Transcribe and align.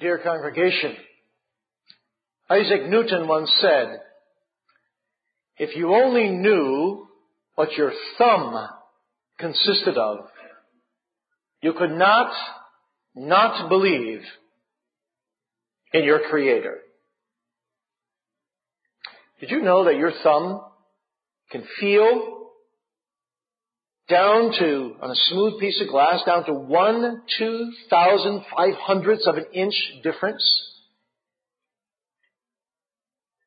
Dear 0.00 0.16
congregation, 0.16 0.96
Isaac 2.48 2.88
Newton 2.88 3.28
once 3.28 3.52
said, 3.60 4.00
if 5.58 5.76
you 5.76 5.94
only 5.94 6.30
knew 6.30 7.06
what 7.54 7.72
your 7.72 7.92
thumb 8.16 8.66
consisted 9.38 9.98
of, 9.98 10.20
you 11.60 11.74
could 11.74 11.90
not 11.90 12.32
not 13.14 13.68
believe 13.68 14.22
in 15.92 16.04
your 16.04 16.20
Creator. 16.30 16.78
Did 19.40 19.50
you 19.50 19.60
know 19.60 19.84
that 19.84 19.96
your 19.96 20.12
thumb 20.22 20.62
can 21.50 21.62
feel 21.78 22.39
down 24.10 24.52
to, 24.58 24.96
on 25.00 25.10
a 25.10 25.14
smooth 25.14 25.60
piece 25.60 25.80
of 25.80 25.88
glass, 25.88 26.22
down 26.26 26.44
to 26.46 26.52
one 26.52 27.22
two 27.38 27.72
thousand 27.88 28.44
five 28.56 28.74
hundredths 28.74 29.26
of 29.26 29.36
an 29.36 29.46
inch 29.54 29.74
difference? 30.02 30.44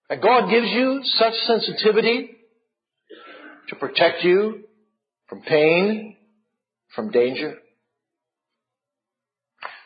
And 0.10 0.22
God 0.22 0.50
gives 0.50 0.68
you 0.68 1.02
such 1.04 1.34
sensitivity 1.48 2.32
to 3.70 3.76
protect 3.76 4.24
you 4.24 4.64
from 5.28 5.42
pain, 5.42 6.16
from 6.96 7.12
danger. 7.12 7.58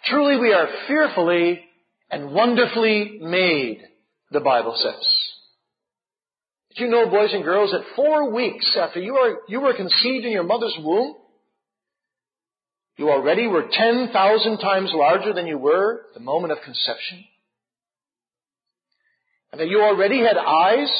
Truly 0.06 0.38
we 0.38 0.54
are 0.54 0.68
fearfully 0.88 1.62
and 2.10 2.32
wonderfully 2.32 3.20
made, 3.22 3.82
the 4.32 4.40
Bible 4.40 4.76
says. 4.78 5.17
Did 6.78 6.84
you 6.84 6.90
know, 6.92 7.10
boys 7.10 7.34
and 7.34 7.44
girls, 7.44 7.72
that 7.72 7.96
four 7.96 8.32
weeks 8.32 8.78
after 8.80 9.00
you 9.00 9.14
were, 9.14 9.40
you 9.48 9.62
were 9.62 9.76
conceived 9.76 10.26
in 10.26 10.32
your 10.32 10.44
mother's 10.44 10.78
womb, 10.80 11.16
you 12.98 13.10
already 13.10 13.48
were 13.48 13.66
10,000 13.72 14.58
times 14.60 14.92
larger 14.94 15.34
than 15.34 15.48
you 15.48 15.58
were 15.58 16.02
at 16.08 16.14
the 16.14 16.20
moment 16.20 16.52
of 16.52 16.60
conception? 16.64 17.26
And 19.52 19.60
that 19.60 19.70
you 19.70 19.82
already 19.82 20.20
had 20.20 20.38
eyes 20.38 20.92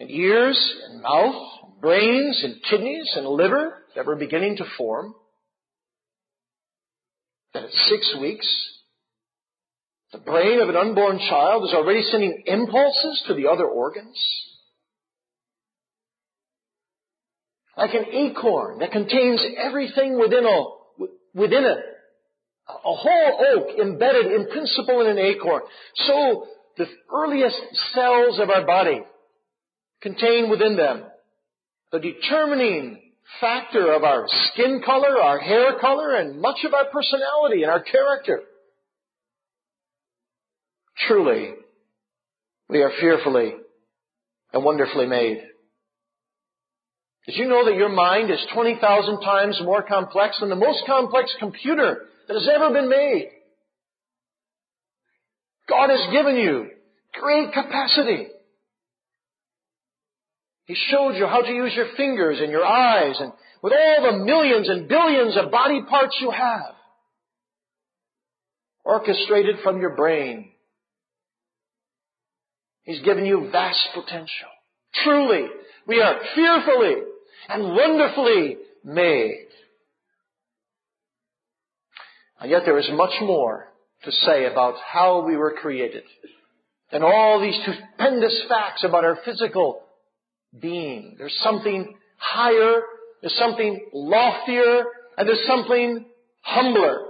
and 0.00 0.10
ears 0.10 0.58
and 0.88 1.02
mouth, 1.02 1.36
and 1.62 1.80
brains 1.80 2.40
and 2.42 2.56
kidneys 2.68 3.12
and 3.14 3.26
liver 3.28 3.74
that 3.94 4.06
were 4.06 4.16
beginning 4.16 4.56
to 4.56 4.64
form? 4.76 5.14
That 7.54 7.64
at 7.64 7.70
six 7.70 8.16
weeks, 8.20 8.48
the 10.10 10.18
brain 10.18 10.60
of 10.60 10.68
an 10.68 10.76
unborn 10.76 11.20
child 11.20 11.62
is 11.68 11.74
already 11.74 12.02
sending 12.02 12.42
impulses 12.46 13.22
to 13.28 13.34
the 13.34 13.46
other 13.46 13.66
organs? 13.66 14.18
Like 17.80 17.94
an 17.94 18.04
acorn 18.12 18.80
that 18.80 18.92
contains 18.92 19.42
everything 19.56 20.18
within 20.18 20.44
a, 20.44 20.64
within 21.34 21.64
it. 21.64 21.78
A 22.68 22.94
whole 22.94 23.44
oak 23.54 23.78
embedded 23.80 24.26
in 24.26 24.48
principle 24.50 25.00
in 25.00 25.06
an 25.06 25.18
acorn. 25.18 25.62
So 25.94 26.46
the 26.76 26.86
earliest 27.10 27.56
cells 27.94 28.38
of 28.38 28.50
our 28.50 28.66
body 28.66 29.00
contain 30.02 30.50
within 30.50 30.76
them 30.76 31.04
the 31.90 32.00
determining 32.00 33.00
factor 33.40 33.92
of 33.92 34.04
our 34.04 34.26
skin 34.28 34.82
color, 34.84 35.18
our 35.18 35.38
hair 35.38 35.78
color, 35.80 36.16
and 36.16 36.38
much 36.40 36.58
of 36.66 36.74
our 36.74 36.84
personality 36.92 37.62
and 37.62 37.70
our 37.70 37.82
character. 37.82 38.42
Truly, 41.08 41.54
we 42.68 42.82
are 42.82 42.92
fearfully 43.00 43.54
and 44.52 44.64
wonderfully 44.64 45.06
made. 45.06 45.42
Did 47.30 47.38
you 47.38 47.48
know 47.48 47.64
that 47.64 47.76
your 47.76 47.90
mind 47.90 48.28
is 48.28 48.44
20,000 48.54 49.20
times 49.20 49.60
more 49.62 49.84
complex 49.84 50.40
than 50.40 50.48
the 50.48 50.56
most 50.56 50.82
complex 50.84 51.32
computer 51.38 52.06
that 52.26 52.34
has 52.34 52.48
ever 52.52 52.72
been 52.72 52.88
made? 52.88 53.28
God 55.68 55.90
has 55.90 56.10
given 56.10 56.34
you 56.34 56.70
great 57.14 57.52
capacity. 57.52 58.26
He 60.64 60.74
showed 60.74 61.12
you 61.12 61.28
how 61.28 61.42
to 61.42 61.52
use 61.52 61.72
your 61.76 61.94
fingers 61.96 62.40
and 62.40 62.50
your 62.50 62.66
eyes 62.66 63.14
and 63.20 63.30
with 63.62 63.74
all 63.74 64.10
the 64.10 64.24
millions 64.24 64.68
and 64.68 64.88
billions 64.88 65.36
of 65.36 65.52
body 65.52 65.82
parts 65.88 66.16
you 66.20 66.32
have, 66.32 66.74
orchestrated 68.84 69.60
from 69.62 69.80
your 69.80 69.94
brain. 69.94 70.50
He's 72.82 73.02
given 73.02 73.24
you 73.24 73.50
vast 73.52 73.90
potential. 73.94 74.48
Truly, 75.04 75.46
we 75.86 76.00
are 76.00 76.18
fearfully 76.34 77.04
and 77.50 77.74
wonderfully 77.74 78.56
made. 78.84 79.48
And 82.40 82.50
yet 82.50 82.62
there 82.64 82.78
is 82.78 82.88
much 82.92 83.14
more 83.20 83.66
to 84.04 84.12
say 84.12 84.46
about 84.46 84.74
how 84.84 85.26
we 85.26 85.36
were 85.36 85.54
created 85.60 86.04
than 86.90 87.02
all 87.02 87.40
these 87.40 87.58
stupendous 87.62 88.44
facts 88.48 88.84
about 88.84 89.04
our 89.04 89.18
physical 89.24 89.82
being. 90.58 91.16
There's 91.18 91.38
something 91.42 91.94
higher, 92.16 92.82
there's 93.20 93.36
something 93.36 93.86
loftier, 93.92 94.84
and 95.16 95.28
there's 95.28 95.46
something 95.46 96.06
humbler 96.40 97.06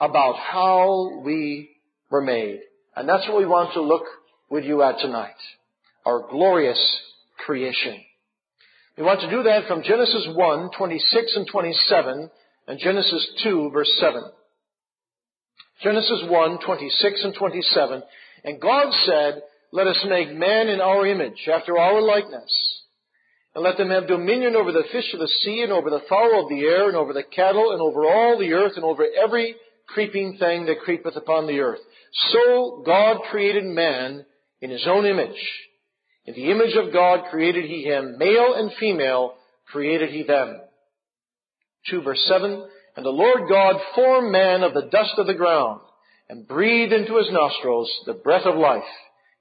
about 0.00 0.36
how 0.36 1.20
we 1.24 1.70
were 2.10 2.22
made. 2.22 2.60
And 2.96 3.08
that's 3.08 3.28
what 3.28 3.38
we 3.38 3.46
want 3.46 3.74
to 3.74 3.82
look 3.82 4.04
with 4.50 4.64
you 4.64 4.82
at 4.82 4.98
tonight. 4.98 5.36
Our 6.04 6.26
glorious 6.30 6.80
creation. 7.44 8.00
We 8.96 9.04
want 9.04 9.20
to 9.20 9.30
do 9.30 9.42
that 9.44 9.66
from 9.66 9.82
Genesis 9.82 10.28
1, 10.34 10.70
26 10.76 11.36
and 11.36 11.46
27, 11.50 12.30
and 12.68 12.78
Genesis 12.78 13.26
2, 13.42 13.70
verse 13.72 13.90
7. 13.98 14.22
Genesis 15.82 16.24
1, 16.28 16.58
26 16.64 17.24
and 17.24 17.34
27. 17.34 18.02
And 18.44 18.60
God 18.60 18.92
said, 19.06 19.42
let 19.72 19.86
us 19.86 20.04
make 20.06 20.32
man 20.34 20.68
in 20.68 20.80
our 20.80 21.06
image, 21.06 21.48
after 21.52 21.78
our 21.78 22.02
likeness. 22.02 22.82
And 23.54 23.64
let 23.64 23.78
them 23.78 23.88
have 23.88 24.06
dominion 24.06 24.56
over 24.56 24.72
the 24.72 24.84
fish 24.92 25.12
of 25.14 25.20
the 25.20 25.28
sea, 25.42 25.62
and 25.62 25.72
over 25.72 25.88
the 25.88 26.02
fowl 26.08 26.42
of 26.42 26.50
the 26.50 26.60
air, 26.60 26.88
and 26.88 26.96
over 26.96 27.14
the 27.14 27.22
cattle, 27.22 27.72
and 27.72 27.80
over 27.80 28.04
all 28.04 28.38
the 28.38 28.52
earth, 28.52 28.72
and 28.76 28.84
over 28.84 29.04
every 29.24 29.56
creeping 29.88 30.36
thing 30.38 30.66
that 30.66 30.80
creepeth 30.80 31.16
upon 31.16 31.46
the 31.46 31.60
earth. 31.60 31.80
So 32.30 32.82
God 32.84 33.22
created 33.30 33.64
man 33.64 34.26
in 34.60 34.70
his 34.70 34.86
own 34.86 35.06
image. 35.06 35.42
In 36.26 36.34
the 36.34 36.50
image 36.50 36.76
of 36.76 36.92
God 36.92 37.30
created 37.30 37.64
he 37.64 37.82
him, 37.82 38.16
male 38.18 38.54
and 38.54 38.70
female 38.78 39.34
created 39.66 40.10
he 40.10 40.22
them. 40.22 40.60
2 41.90 42.02
verse 42.02 42.22
7, 42.28 42.68
And 42.96 43.04
the 43.04 43.10
Lord 43.10 43.48
God 43.48 43.76
formed 43.94 44.30
man 44.30 44.62
of 44.62 44.74
the 44.74 44.88
dust 44.90 45.14
of 45.18 45.26
the 45.26 45.34
ground, 45.34 45.80
and 46.28 46.46
breathed 46.46 46.92
into 46.92 47.16
his 47.16 47.30
nostrils 47.30 47.90
the 48.06 48.14
breath 48.14 48.46
of 48.46 48.56
life 48.56 48.82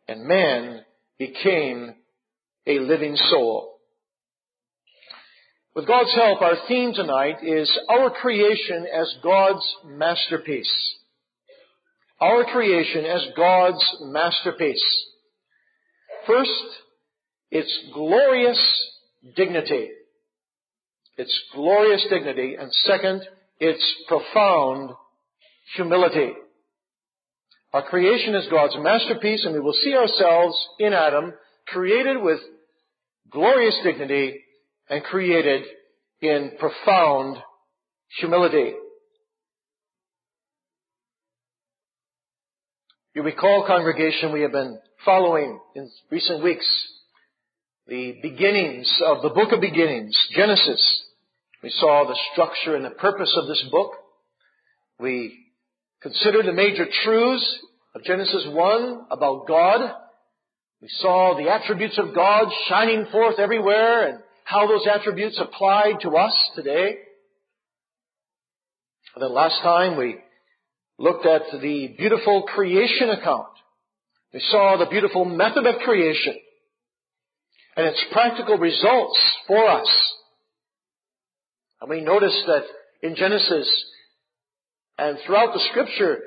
and 0.08 0.26
man 0.26 0.82
became 1.18 1.96
a 2.68 2.80
living 2.80 3.16
soul. 3.16 3.78
With 5.74 5.88
God's 5.88 6.14
help, 6.14 6.42
our 6.42 6.58
theme 6.68 6.94
tonight 6.94 7.38
is 7.44 7.72
our 7.90 8.10
creation 8.10 8.86
as 8.94 9.16
God's 9.24 9.66
masterpiece. 9.86 10.96
Our 12.20 12.44
creation 12.44 13.06
as 13.06 13.26
God's 13.38 13.84
masterpiece. 14.02 14.84
First, 16.32 16.82
its 17.50 17.80
glorious 17.94 18.60
dignity. 19.36 19.90
Its 21.18 21.42
glorious 21.54 22.06
dignity. 22.10 22.56
And 22.58 22.72
second, 22.86 23.24
its 23.60 23.84
profound 24.08 24.92
humility. 25.76 26.32
Our 27.74 27.84
creation 27.84 28.36
is 28.36 28.48
God's 28.50 28.76
masterpiece 28.80 29.44
and 29.44 29.54
we 29.54 29.60
will 29.60 29.74
see 29.74 29.94
ourselves 29.94 30.58
in 30.80 30.94
Adam 30.94 31.34
created 31.68 32.22
with 32.22 32.40
glorious 33.30 33.78
dignity 33.84 34.42
and 34.90 35.04
created 35.04 35.64
in 36.22 36.52
profound 36.60 37.38
humility. 38.20 38.74
You 43.14 43.24
recall, 43.24 43.66
congregation, 43.68 44.32
we 44.32 44.42
have 44.42 44.54
been 44.54 44.80
following 45.06 45.60
in 45.76 45.90
recent 46.12 46.44
weeks 46.44 46.66
the 47.88 48.18
beginnings 48.22 49.02
of 49.06 49.22
the 49.22 49.30
book 49.30 49.52
of 49.52 49.62
beginnings, 49.62 50.16
Genesis. 50.36 51.04
We 51.64 51.70
saw 51.70 52.06
the 52.06 52.18
structure 52.32 52.76
and 52.76 52.86
the 52.86 52.92
purpose 52.92 53.36
of 53.36 53.48
this 53.48 53.64
book. 53.72 53.92
We 55.00 55.38
considered 56.02 56.46
the 56.46 56.54
major 56.54 56.86
truths 57.04 57.60
of 57.96 58.04
Genesis 58.04 58.46
1 58.48 59.06
about 59.10 59.48
God. 59.48 59.92
We 60.82 60.88
saw 61.00 61.36
the 61.36 61.50
attributes 61.50 61.98
of 61.98 62.16
God 62.16 62.48
shining 62.68 63.06
forth 63.12 63.40
everywhere 63.40 64.08
and 64.08 64.20
how 64.44 64.68
those 64.68 64.88
attributes 64.88 65.40
apply 65.40 65.94
to 66.02 66.18
us 66.18 66.34
today. 66.56 66.98
And 69.16 69.24
then 69.24 69.34
last 69.34 69.62
time 69.62 69.98
we 69.98 70.18
looked 70.98 71.26
at 71.26 71.42
the 71.62 71.96
beautiful 71.98 72.44
creation 72.44 73.10
account. 73.10 73.48
We 74.34 74.40
saw 74.40 74.78
the 74.78 74.90
beautiful 74.90 75.26
method 75.26 75.66
of 75.66 75.82
creation 75.82 76.36
and 77.76 77.88
its 77.88 78.04
practical 78.12 78.58
results 78.58 79.20
for 79.48 79.68
us. 79.68 80.14
And 81.82 81.90
we 81.90 82.02
noticed 82.02 82.44
that 82.48 82.64
in 83.02 83.16
Genesis 83.16 83.68
and 84.98 85.18
throughout 85.26 85.54
the 85.54 85.68
scripture, 85.70 86.20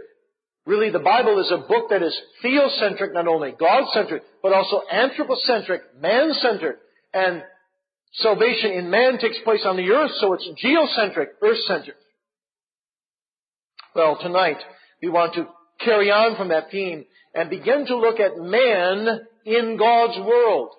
Really, 0.66 0.90
the 0.90 0.98
Bible 0.98 1.40
is 1.40 1.52
a 1.52 1.58
book 1.58 1.90
that 1.90 2.02
is 2.02 2.18
theocentric, 2.42 3.12
not 3.12 3.28
only 3.28 3.52
God-centric, 3.52 4.22
but 4.42 4.54
also 4.54 4.80
anthropocentric, 4.90 5.82
man-centered. 6.00 6.78
And 7.12 7.42
salvation 8.14 8.72
in 8.72 8.88
man 8.88 9.18
takes 9.18 9.36
place 9.44 9.60
on 9.66 9.76
the 9.76 9.90
earth, 9.90 10.12
so 10.20 10.32
it's 10.32 10.48
geocentric, 10.62 11.28
earth-centered. 11.42 11.96
Well, 13.94 14.18
tonight, 14.20 14.56
we 15.02 15.10
want 15.10 15.34
to 15.34 15.48
carry 15.80 16.10
on 16.10 16.36
from 16.36 16.48
that 16.48 16.70
theme 16.70 17.04
and 17.34 17.50
begin 17.50 17.86
to 17.86 17.96
look 17.96 18.20
at 18.20 18.36
man 18.36 19.20
in 19.44 19.76
God's 19.76 20.18
world. 20.18 20.70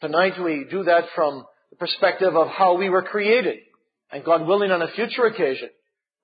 Tonight 0.00 0.34
we 0.42 0.66
do 0.70 0.84
that 0.84 1.04
from 1.14 1.44
the 1.70 1.76
perspective 1.76 2.36
of 2.36 2.48
how 2.48 2.76
we 2.76 2.88
were 2.88 3.02
created. 3.02 3.58
And 4.10 4.24
God 4.24 4.46
willing 4.46 4.70
on 4.70 4.82
a 4.82 4.92
future 4.92 5.26
occasion, 5.26 5.70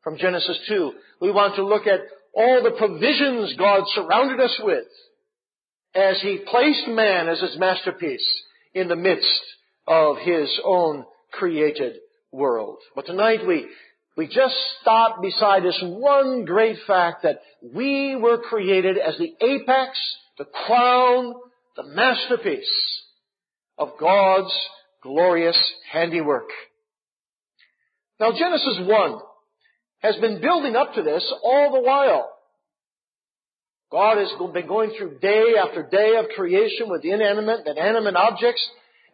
from 0.02 0.16
Genesis 0.16 0.58
2, 0.68 0.92
we 1.20 1.30
want 1.30 1.56
to 1.56 1.66
look 1.66 1.86
at 1.86 2.00
all 2.34 2.62
the 2.62 2.70
provisions 2.70 3.54
God 3.58 3.82
surrounded 3.94 4.40
us 4.40 4.58
with 4.62 4.84
as 5.94 6.20
He 6.22 6.44
placed 6.48 6.88
man 6.88 7.28
as 7.28 7.40
His 7.40 7.58
masterpiece 7.58 8.26
in 8.74 8.88
the 8.88 8.96
midst 8.96 9.40
of 9.86 10.16
His 10.18 10.48
own 10.64 11.04
created 11.32 11.96
world. 12.32 12.78
But 12.94 13.06
tonight 13.06 13.46
we, 13.46 13.66
we 14.16 14.26
just 14.26 14.54
stop 14.80 15.22
beside 15.22 15.62
this 15.62 15.78
one 15.82 16.44
great 16.44 16.76
fact 16.86 17.22
that 17.22 17.40
we 17.62 18.16
were 18.16 18.38
created 18.38 18.98
as 18.98 19.16
the 19.18 19.32
apex, 19.40 19.98
the 20.38 20.46
crown, 20.66 21.34
the 21.76 21.84
masterpiece 21.84 23.02
of 23.78 23.90
God's 23.98 24.52
glorious 25.02 25.58
handiwork. 25.90 26.48
Now 28.18 28.32
Genesis 28.32 28.80
1 28.80 29.20
has 30.00 30.16
been 30.16 30.40
building 30.40 30.76
up 30.76 30.94
to 30.94 31.02
this 31.02 31.32
all 31.42 31.72
the 31.72 31.80
while. 31.80 32.30
God 33.90 34.18
has 34.18 34.30
been 34.52 34.68
going 34.68 34.92
through 34.96 35.18
day 35.18 35.54
after 35.58 35.88
day 35.90 36.16
of 36.16 36.28
creation 36.36 36.88
with 36.88 37.04
inanimate 37.04 37.66
and 37.66 37.78
animate 37.78 38.14
objects, 38.14 38.64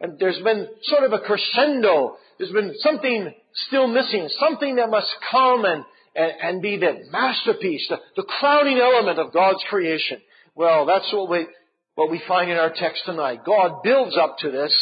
and 0.01 0.19
there's 0.19 0.41
been 0.43 0.69
sort 0.83 1.05
of 1.05 1.13
a 1.13 1.21
crescendo. 1.21 2.17
There's 2.39 2.53
been 2.53 2.75
something 2.81 3.33
still 3.69 3.87
missing, 3.87 4.29
something 4.39 4.77
that 4.77 4.91
must 4.91 5.15
come 5.31 5.65
and, 5.65 5.85
and, 6.15 6.33
and 6.43 6.63
be 6.63 6.77
the 6.77 7.05
masterpiece, 7.11 7.87
the, 7.89 7.99
the 8.17 8.23
crowning 8.23 8.79
element 8.79 9.19
of 9.19 9.33
God's 9.33 9.63
creation. 9.69 10.21
Well, 10.55 10.87
that's 10.87 11.11
what 11.13 11.31
we, 11.31 11.47
what 11.95 12.11
we 12.11 12.21
find 12.29 12.51
in 12.51 12.57
our 12.57 12.73
text 12.75 13.03
tonight. 13.05 13.41
God 13.45 13.83
builds 13.83 14.17
up 14.17 14.39
to 14.39 14.51
this, 14.51 14.75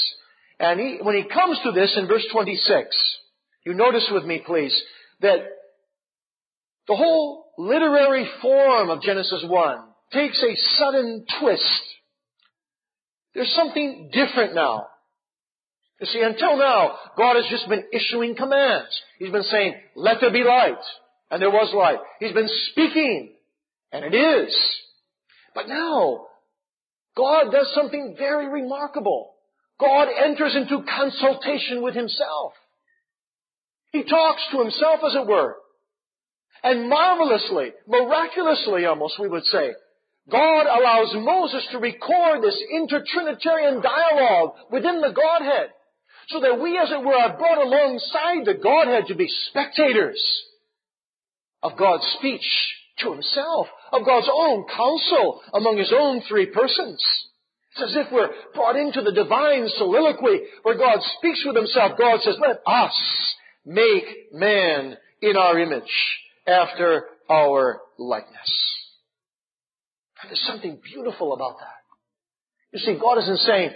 and 0.59 0.81
he, 0.81 0.99
when 1.03 1.17
he 1.17 1.25
comes 1.29 1.59
to 1.65 1.73
this 1.73 1.95
in 1.97 2.07
verse 2.07 2.27
26, 2.33 3.19
you 3.65 3.75
notice 3.75 4.09
with 4.13 4.25
me, 4.25 4.43
please, 4.45 4.75
that 5.21 5.39
the 6.87 6.97
whole 6.97 7.47
literary 7.57 8.29
form 8.43 8.91
of 8.91 9.03
Genesis 9.03 9.45
1 9.47 9.79
takes 10.13 10.43
a 10.43 10.57
sudden 10.79 11.25
twist. 11.41 11.83
There's 13.35 13.53
something 13.55 14.11
different 14.13 14.55
now. 14.55 14.87
You 16.01 16.07
see, 16.07 16.23
until 16.23 16.57
now, 16.57 16.97
God 17.17 17.37
has 17.37 17.47
just 17.51 17.69
been 17.69 17.85
issuing 17.93 18.35
commands. 18.35 19.01
He's 19.19 19.31
been 19.31 19.45
saying, 19.45 19.75
let 19.95 20.19
there 20.21 20.33
be 20.33 20.43
light. 20.43 20.83
And 21.31 21.41
there 21.41 21.51
was 21.51 21.73
light. 21.75 21.99
He's 22.21 22.33
been 22.33 22.51
speaking. 22.71 23.33
And 23.93 24.05
it 24.05 24.17
is. 24.17 24.55
But 25.55 25.69
now, 25.69 26.27
God 27.17 27.51
does 27.53 27.71
something 27.75 28.17
very 28.19 28.49
remarkable. 28.49 29.35
God 29.79 30.09
enters 30.09 30.57
into 30.57 30.85
consultation 30.85 31.83
with 31.83 31.95
Himself. 31.95 32.53
He 33.93 34.03
talks 34.03 34.43
to 34.51 34.59
Himself, 34.59 35.01
as 35.07 35.15
it 35.15 35.27
were. 35.27 35.57
And 36.65 36.89
marvelously, 36.89 37.73
miraculously 37.87 38.85
almost, 38.87 39.21
we 39.21 39.29
would 39.29 39.45
say, 39.45 39.75
God 40.31 40.67
allows 40.67 41.15
Moses 41.15 41.69
to 41.71 41.79
record 41.79 42.43
this 42.43 42.61
intertrinitarian 42.73 43.83
dialogue 43.83 44.55
within 44.71 45.01
the 45.01 45.13
Godhead. 45.13 45.71
So 46.29 46.41
that 46.41 46.61
we, 46.61 46.79
as 46.79 46.91
it 46.91 47.05
were, 47.05 47.15
are 47.15 47.37
brought 47.37 47.59
alongside 47.59 48.45
the 48.45 48.61
Godhead 48.63 49.07
to 49.09 49.15
be 49.15 49.29
spectators 49.51 50.21
of 51.63 51.77
God's 51.77 52.05
speech 52.19 52.47
to 53.01 53.13
himself, 53.13 53.67
of 53.93 54.07
God's 54.07 54.29
own 54.33 54.65
counsel 54.75 55.43
among 55.53 55.79
his 55.79 55.93
own 55.97 56.23
three 56.29 56.47
persons. 56.47 57.05
It's 57.73 57.91
as 57.91 57.97
if 57.97 58.13
we're 58.13 58.31
brought 58.55 58.77
into 58.77 59.03
the 59.03 59.13
divine 59.13 59.69
soliloquy 59.77 60.43
where 60.63 60.79
God 60.79 61.01
speaks 61.19 61.43
with 61.45 61.57
himself. 61.57 61.99
God 61.99 62.21
says, 62.23 62.37
let 62.41 62.61
us 62.67 63.35
make 63.67 64.33
man 64.33 64.97
in 65.21 65.37
our 65.37 65.59
image 65.59 65.83
after 66.47 67.07
our 67.29 67.81
likeness. 67.99 68.71
And 70.23 70.31
there's 70.31 70.47
something 70.47 70.79
beautiful 70.83 71.35
about 71.35 71.59
that. 71.59 71.69
You 72.73 72.79
see, 72.79 72.99
God 73.01 73.19
isn't 73.19 73.41
saying, 73.41 73.71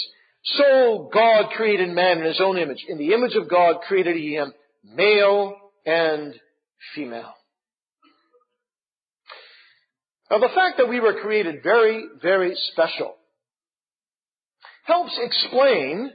So 0.44 1.08
God 1.12 1.50
created 1.56 1.88
man 1.88 2.18
in 2.18 2.24
his 2.24 2.42
own 2.44 2.58
image. 2.58 2.84
In 2.88 2.98
the 2.98 3.14
image 3.14 3.36
of 3.36 3.48
God 3.48 3.76
created 3.86 4.16
he 4.16 4.34
him, 4.34 4.52
male 4.84 5.54
and 5.86 6.34
female. 6.94 7.32
Now 10.30 10.40
the 10.40 10.48
fact 10.54 10.76
that 10.76 10.90
we 10.90 11.00
were 11.00 11.22
created 11.22 11.62
very, 11.62 12.04
very 12.20 12.54
special 12.72 13.14
helps 14.84 15.18
explain 15.22 16.10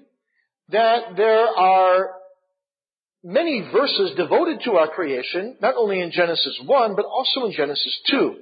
that 0.69 1.15
there 1.17 1.47
are 1.47 2.11
many 3.23 3.61
verses 3.71 4.11
devoted 4.17 4.61
to 4.65 4.73
our 4.73 4.89
creation, 4.89 5.55
not 5.61 5.75
only 5.77 6.01
in 6.01 6.11
Genesis 6.11 6.59
1, 6.65 6.95
but 6.95 7.05
also 7.05 7.45
in 7.45 7.53
Genesis 7.53 8.01
2. 8.11 8.35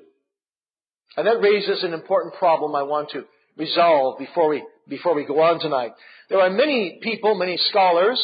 And 1.18 1.28
that 1.28 1.42
raises 1.42 1.84
an 1.84 1.94
important 1.94 2.36
problem 2.36 2.76
I 2.76 2.84
want 2.84 3.12
to 3.12 3.26
resolve 3.58 4.18
before 4.18 4.50
we, 4.50 4.64
before 4.88 5.14
we 5.14 5.26
go 5.26 5.42
on 5.42 5.60
tonight. 5.60 5.92
There 6.30 6.40
are 6.40 6.50
many 6.50 7.00
people, 7.02 7.36
many 7.36 7.58
scholars, 7.58 8.20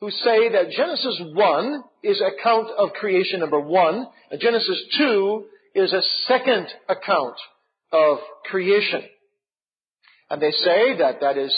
who 0.00 0.10
say 0.10 0.50
that 0.50 0.70
Genesis 0.70 1.20
1 1.32 1.84
is 2.02 2.20
account 2.20 2.68
of 2.76 2.92
creation 2.92 3.40
number 3.40 3.60
1, 3.60 4.06
and 4.30 4.40
Genesis 4.40 4.82
2 4.98 5.44
is 5.74 5.92
a 5.92 6.02
second 6.26 6.66
account 6.88 7.36
of 7.92 8.18
creation. 8.44 9.02
And 10.28 10.42
they 10.42 10.50
say 10.50 10.98
that 10.98 11.20
that 11.20 11.38
is 11.38 11.54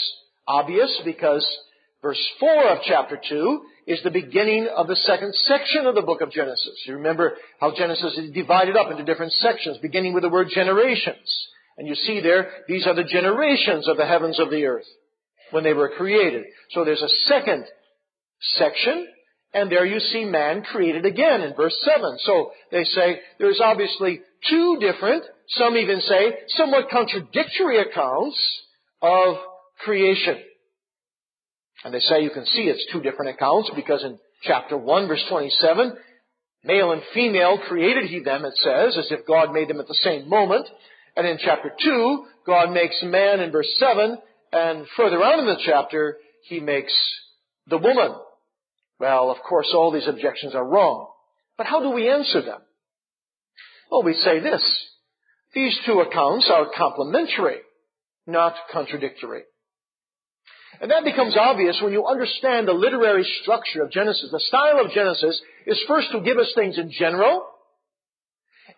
obvious 0.47 1.01
because 1.05 1.47
verse 2.03 2.23
4 2.39 2.69
of 2.69 2.79
chapter 2.87 3.19
2 3.29 3.63
is 3.89 4.03
the 4.05 4.11
beginning 4.11 4.69
of 4.77 4.87
the 4.87 4.97
second 4.97 5.35
section 5.35 5.87
of 5.87 5.95
the 5.95 6.03
book 6.03 6.21
of 6.21 6.31
Genesis. 6.31 6.85
You 6.87 6.97
remember 6.97 7.37
how 7.59 7.75
Genesis 7.75 8.19
is 8.19 8.31
divided 8.33 8.77
up 8.77 8.91
into 8.91 9.03
different 9.03 9.33
sections, 9.33 9.79
beginning 9.79 10.13
with 10.13 10.23
the 10.23 10.29
word 10.29 10.49
generations. 10.55 11.49
And 11.79 11.89
you 11.89 11.95
see 11.95 12.21
there, 12.21 12.51
these 12.69 12.87
are 12.87 12.95
the 12.95 13.03
generations 13.03 13.89
of 13.89 13.97
the 13.97 14.05
heavens 14.05 14.39
of 14.39 14.51
the 14.51 14.67
earth 14.67 14.85
when 15.53 15.65
they 15.65 15.73
were 15.73 15.89
created. 15.97 16.45
So 16.73 16.85
there's 16.85 17.01
a 17.01 17.09
second 17.29 17.65
section, 18.59 19.07
and 19.55 19.73
there 19.73 19.87
you 19.87 20.01
see 20.01 20.27
man 20.27 20.65
created 20.65 21.07
again 21.07 21.41
in 21.41 21.55
verse 21.55 21.77
7. 21.83 22.19
So 22.19 22.51
they 22.71 22.85
say 22.85 23.21
there's 23.39 23.61
obviously 23.65 24.21
two 24.51 24.77
different, 24.81 25.25
some 25.49 25.79
even 25.79 26.03
say 26.03 26.35
somewhat 26.49 26.91
contradictory 26.91 27.81
accounts 27.81 28.39
of 29.01 29.37
creation. 29.83 30.43
And 31.85 31.95
they 31.95 32.01
say 32.01 32.23
you 32.23 32.31
can 32.31 32.47
see 32.47 32.63
it's 32.63 32.87
two 32.93 33.01
different 33.01 33.35
accounts 33.35 33.71
because 33.75 34.03
in 34.05 34.19
chapter 34.43 34.77
1 34.77 35.09
verse 35.09 35.25
27, 35.29 35.97
male 36.65 36.93
and 36.93 37.03
female 37.15 37.59
created 37.69 38.05
he 38.05 38.21
them, 38.21 38.45
it 38.45 38.57
says, 38.57 38.97
as 38.99 39.11
if 39.11 39.27
God 39.27 39.53
made 39.53 39.69
them 39.69 39.81
at 39.81 39.89
the 39.89 39.95
same 39.95 40.29
moment. 40.29 40.67
And 41.17 41.27
in 41.27 41.39
chapter 41.39 41.73
2, 41.83 42.25
God 42.47 42.73
makes 42.73 43.03
man 43.03 43.41
in 43.41 43.51
verse 43.51 43.69
7, 43.79 44.19
and 44.53 44.87
further 44.97 45.19
on 45.19 45.41
in 45.41 45.47
the 45.47 45.61
chapter, 45.65 46.19
he 46.45 46.61
makes 46.61 46.93
the 47.67 47.79
woman. 47.79 48.15
Well, 48.99 49.31
of 49.31 49.39
course, 49.49 49.73
all 49.75 49.93
these 49.93 50.09
objections 50.09 50.55
are 50.55 50.65
wrong. 50.65 51.09
But 51.57 51.67
how 51.67 51.81
do 51.81 51.91
we 51.91 52.09
answer 52.09 52.41
them? 52.41 52.61
Well, 53.91 54.03
we 54.03 54.15
say 54.15 54.41
this. 54.41 54.63
These 55.55 55.79
two 55.87 56.01
accounts 56.01 56.51
are 56.53 56.71
complementary, 56.77 57.59
not 58.27 58.55
contradictory. 58.73 59.43
And 60.81 60.91
that 60.91 61.05
becomes 61.05 61.37
obvious 61.37 61.81
when 61.83 61.93
you 61.93 62.07
understand 62.07 62.69
the 62.69 62.73
literary 62.73 63.27
structure 63.43 63.83
of 63.83 63.91
Genesis. 63.91 64.31
The 64.31 64.41
style 64.41 64.85
of 64.85 64.93
Genesis 64.93 65.41
is 65.67 65.83
first 65.89 66.13
to 66.13 66.21
give 66.21 66.39
us 66.39 66.53
things 66.55 66.79
in 66.79 66.91
general, 66.91 67.47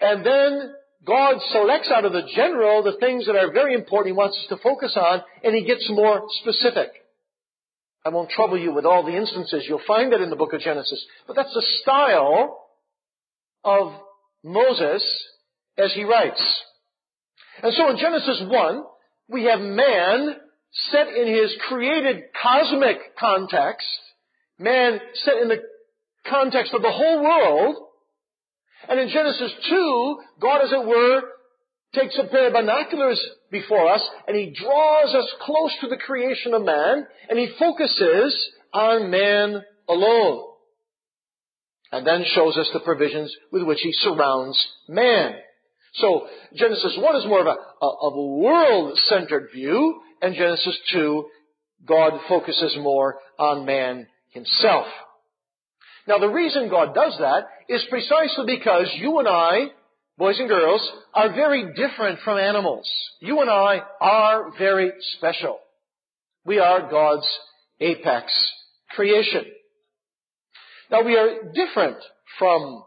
and 0.00 0.24
then 0.24 0.74
God 1.04 1.36
selects 1.52 1.90
out 1.90 2.04
of 2.04 2.12
the 2.12 2.28
general 2.34 2.82
the 2.82 2.96
things 3.00 3.26
that 3.26 3.36
are 3.36 3.52
very 3.52 3.74
important 3.74 4.14
he 4.14 4.18
wants 4.18 4.36
us 4.38 4.46
to 4.48 4.62
focus 4.62 4.96
on, 4.96 5.22
and 5.42 5.54
he 5.54 5.64
gets 5.64 5.88
more 5.90 6.22
specific. 6.42 6.90
I 8.04 8.08
won't 8.08 8.30
trouble 8.30 8.58
you 8.58 8.72
with 8.72 8.86
all 8.86 9.04
the 9.04 9.16
instances. 9.16 9.64
You'll 9.68 9.82
find 9.86 10.12
that 10.12 10.22
in 10.22 10.30
the 10.30 10.36
book 10.36 10.52
of 10.54 10.60
Genesis. 10.60 11.04
But 11.26 11.36
that's 11.36 11.52
the 11.52 11.66
style 11.82 12.66
of 13.62 13.92
Moses 14.42 15.02
as 15.76 15.92
he 15.92 16.04
writes. 16.04 16.42
And 17.62 17.74
so 17.74 17.90
in 17.90 17.98
Genesis 17.98 18.42
1, 18.46 18.84
we 19.28 19.44
have 19.44 19.60
man 19.60 20.36
set 20.90 21.08
in 21.08 21.26
his 21.26 21.54
created 21.68 22.24
cosmic 22.40 23.16
context, 23.18 23.86
man 24.58 25.00
set 25.14 25.38
in 25.38 25.48
the 25.48 25.62
context 26.28 26.72
of 26.74 26.82
the 26.82 26.90
whole 26.90 27.22
world, 27.22 27.76
and 28.88 28.98
in 28.98 29.08
Genesis 29.08 29.52
2, 29.68 30.18
God, 30.40 30.62
as 30.62 30.72
it 30.72 30.86
were, 30.86 31.22
takes 31.94 32.18
a 32.18 32.28
pair 32.28 32.48
of 32.48 32.52
binoculars 32.52 33.20
before 33.50 33.92
us 33.92 34.02
and 34.26 34.36
he 34.36 34.54
draws 34.56 35.14
us 35.14 35.28
close 35.40 35.72
to 35.80 35.88
the 35.88 35.96
creation 35.96 36.54
of 36.54 36.64
man 36.64 37.06
and 37.28 37.38
he 37.38 37.52
focuses 37.58 38.50
on 38.72 39.10
man 39.10 39.62
alone. 39.88 40.46
And 41.92 42.06
then 42.06 42.24
shows 42.24 42.56
us 42.56 42.70
the 42.72 42.80
provisions 42.80 43.34
with 43.50 43.64
which 43.64 43.80
he 43.80 43.92
surrounds 43.92 44.56
man. 44.88 45.34
So 45.94 46.26
Genesis 46.54 46.96
1 46.98 47.16
is 47.16 47.26
more 47.26 47.40
of 47.40 47.46
a, 47.46 47.56
of 47.84 48.14
a 48.14 48.26
world-centered 48.26 49.48
view 49.52 50.00
and 50.22 50.34
Genesis 50.34 50.78
2, 50.92 51.24
God 51.86 52.12
focuses 52.28 52.76
more 52.78 53.16
on 53.38 53.64
man 53.64 54.06
himself. 54.30 54.86
Now 56.06 56.18
the 56.18 56.28
reason 56.28 56.68
God 56.68 56.94
does 56.94 57.16
that 57.18 57.44
is 57.68 57.84
precisely 57.90 58.44
because 58.46 58.86
you 58.96 59.18
and 59.18 59.28
I 59.28 59.70
boys 60.20 60.38
and 60.38 60.50
girls, 60.50 60.86
are 61.14 61.32
very 61.32 61.72
different 61.74 62.20
from 62.22 62.36
animals. 62.36 62.86
You 63.20 63.40
and 63.40 63.48
I 63.48 63.80
are 64.02 64.52
very 64.58 64.92
special. 65.16 65.58
We 66.44 66.58
are 66.58 66.90
God's 66.90 67.26
apex 67.80 68.30
creation. 68.90 69.44
Now 70.90 71.02
we 71.04 71.16
are 71.16 71.50
different 71.54 71.96
from 72.38 72.84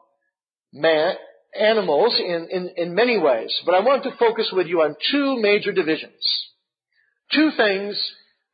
man, 0.72 1.16
animals 1.60 2.16
in, 2.20 2.48
in, 2.50 2.70
in 2.78 2.96
many 2.96 3.18
ways, 3.18 3.54
but 3.66 3.76
I 3.76 3.80
want 3.80 4.04
to 4.04 4.16
focus 4.18 4.50
with 4.52 4.68
you 4.68 4.82
on 4.82 4.96
two 5.12 5.40
major 5.42 5.72
divisions. 5.72 6.50
Two 7.32 7.52
things 7.56 8.00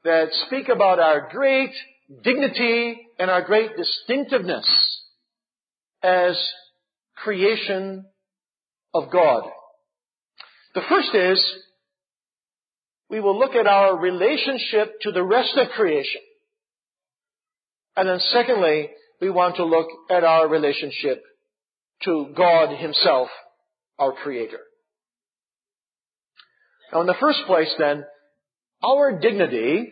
that 0.04 0.30
speak 0.48 0.70
about 0.70 1.00
our 1.00 1.30
great 1.32 1.72
dignity 2.24 3.08
and 3.18 3.30
our 3.30 3.42
great 3.42 3.76
distinctiveness 3.78 4.66
as 6.02 6.40
creation 7.16 8.06
of 8.94 9.12
God. 9.12 9.44
The 10.76 10.82
first 10.90 11.14
is, 11.14 11.42
we 13.10 13.20
will 13.20 13.38
look 13.38 13.56
at 13.56 13.68
our 13.68 13.98
relationship 13.98 15.00
to 15.02 15.12
the 15.12 15.24
rest 15.24 15.58
of 15.58 15.70
creation. 15.70 16.22
And 17.96 18.08
then 18.08 18.20
secondly, 18.32 18.90
we 19.20 19.30
want 19.30 19.58
to 19.58 19.66
look 19.66 19.88
at 20.10 20.24
our 20.24 20.48
relationship 20.48 21.24
to 22.06 22.34
God 22.36 22.78
Himself, 22.78 23.30
our 23.98 24.14
Creator. 24.14 24.60
Now 26.92 27.02
in 27.02 27.08
the 27.08 27.16
first 27.20 27.40
place 27.46 27.74
then, 27.78 28.04
our 28.84 29.20
dignity 29.20 29.92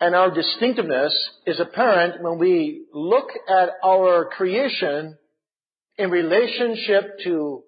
and 0.00 0.14
our 0.14 0.30
distinctiveness 0.30 1.14
is 1.46 1.60
apparent 1.60 2.22
when 2.22 2.38
we 2.38 2.86
look 2.92 3.28
at 3.48 3.70
our 3.84 4.26
creation 4.36 5.16
in 5.98 6.10
relationship 6.10 7.18
to 7.24 7.62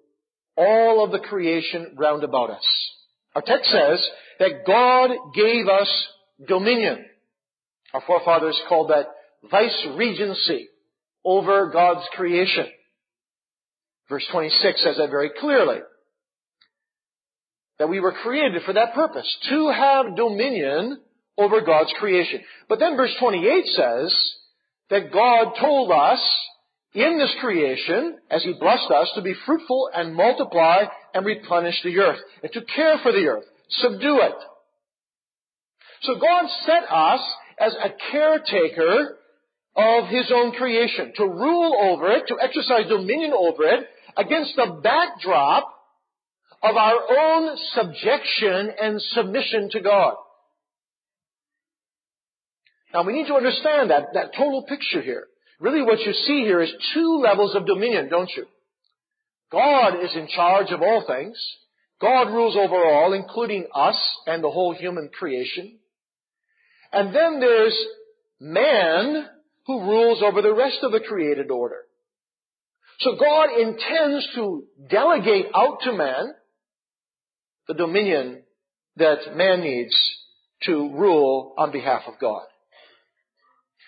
all 0.57 1.03
of 1.03 1.11
the 1.11 1.19
creation 1.19 1.95
round 1.97 2.23
about 2.23 2.49
us. 2.49 2.65
Our 3.35 3.41
text 3.41 3.69
says 3.69 4.05
that 4.39 4.65
God 4.65 5.11
gave 5.33 5.67
us 5.67 6.07
dominion. 6.47 7.05
Our 7.93 8.01
forefathers 8.07 8.59
called 8.67 8.89
that 8.89 9.07
vice 9.49 9.87
regency 9.97 10.67
over 11.23 11.69
God's 11.71 12.07
creation. 12.13 12.65
Verse 14.09 14.25
26 14.31 14.83
says 14.83 14.97
that 14.97 15.09
very 15.09 15.31
clearly. 15.39 15.79
That 17.79 17.89
we 17.89 17.99
were 17.99 18.13
created 18.13 18.61
for 18.63 18.73
that 18.73 18.93
purpose, 18.93 19.27
to 19.49 19.69
have 19.69 20.15
dominion 20.15 21.01
over 21.37 21.61
God's 21.61 21.93
creation. 21.99 22.41
But 22.69 22.79
then 22.79 22.95
verse 22.95 23.13
28 23.19 23.65
says 23.67 24.33
that 24.89 25.11
God 25.11 25.53
told 25.59 25.91
us 25.91 26.19
in 26.93 27.17
this 27.17 27.35
creation, 27.41 28.17
as 28.31 28.43
He 28.43 28.53
blessed 28.53 28.89
us, 28.89 29.11
to 29.15 29.21
be 29.21 29.33
fruitful 29.45 29.89
and 29.93 30.15
multiply 30.15 30.83
and 31.13 31.25
replenish 31.25 31.81
the 31.83 31.99
earth, 31.99 32.19
and 32.41 32.51
to 32.53 32.61
care 32.61 32.97
for 33.03 33.11
the 33.11 33.27
earth, 33.27 33.43
subdue 33.69 34.21
it. 34.21 34.35
So 36.03 36.15
God 36.15 36.45
set 36.65 36.83
us 36.89 37.19
as 37.59 37.75
a 37.75 37.89
caretaker 38.11 39.17
of 39.75 40.07
His 40.07 40.31
own 40.33 40.53
creation, 40.53 41.11
to 41.17 41.25
rule 41.25 41.75
over 41.77 42.11
it, 42.11 42.27
to 42.27 42.37
exercise 42.41 42.87
dominion 42.87 43.33
over 43.37 43.63
it, 43.63 43.87
against 44.17 44.55
the 44.55 44.79
backdrop 44.81 45.71
of 46.63 46.75
our 46.75 46.99
own 47.17 47.57
subjection 47.73 48.71
and 48.81 49.01
submission 49.01 49.69
to 49.71 49.81
God. 49.81 50.15
Now 52.93 53.03
we 53.03 53.13
need 53.13 53.27
to 53.27 53.35
understand 53.35 53.91
that, 53.91 54.13
that 54.13 54.35
total 54.35 54.63
picture 54.63 55.01
here. 55.01 55.27
Really 55.59 55.81
what 55.81 55.99
you 55.99 56.13
see 56.13 56.41
here 56.41 56.61
is 56.61 56.73
two 56.93 57.19
levels 57.21 57.55
of 57.55 57.65
dominion, 57.65 58.09
don't 58.09 58.31
you? 58.35 58.45
God 59.51 60.03
is 60.03 60.15
in 60.15 60.27
charge 60.27 60.71
of 60.71 60.81
all 60.81 61.05
things. 61.07 61.37
God 62.01 62.29
rules 62.29 62.57
over 62.57 62.75
all, 62.75 63.13
including 63.13 63.67
us 63.73 63.97
and 64.27 64.43
the 64.43 64.49
whole 64.49 64.73
human 64.73 65.09
creation. 65.09 65.77
And 66.91 67.15
then 67.15 67.39
there's 67.39 67.77
man 68.39 69.27
who 69.65 69.79
rules 69.81 70.21
over 70.21 70.41
the 70.41 70.53
rest 70.53 70.79
of 70.83 70.91
the 70.91 70.99
created 70.99 71.51
order. 71.51 71.84
So 72.99 73.15
God 73.15 73.49
intends 73.59 74.27
to 74.35 74.63
delegate 74.89 75.47
out 75.53 75.79
to 75.83 75.93
man 75.93 76.33
the 77.67 77.73
dominion 77.73 78.43
that 78.97 79.35
man 79.35 79.61
needs 79.61 79.93
to 80.63 80.89
rule 80.93 81.53
on 81.57 81.71
behalf 81.71 82.03
of 82.07 82.13
God. 82.19 82.43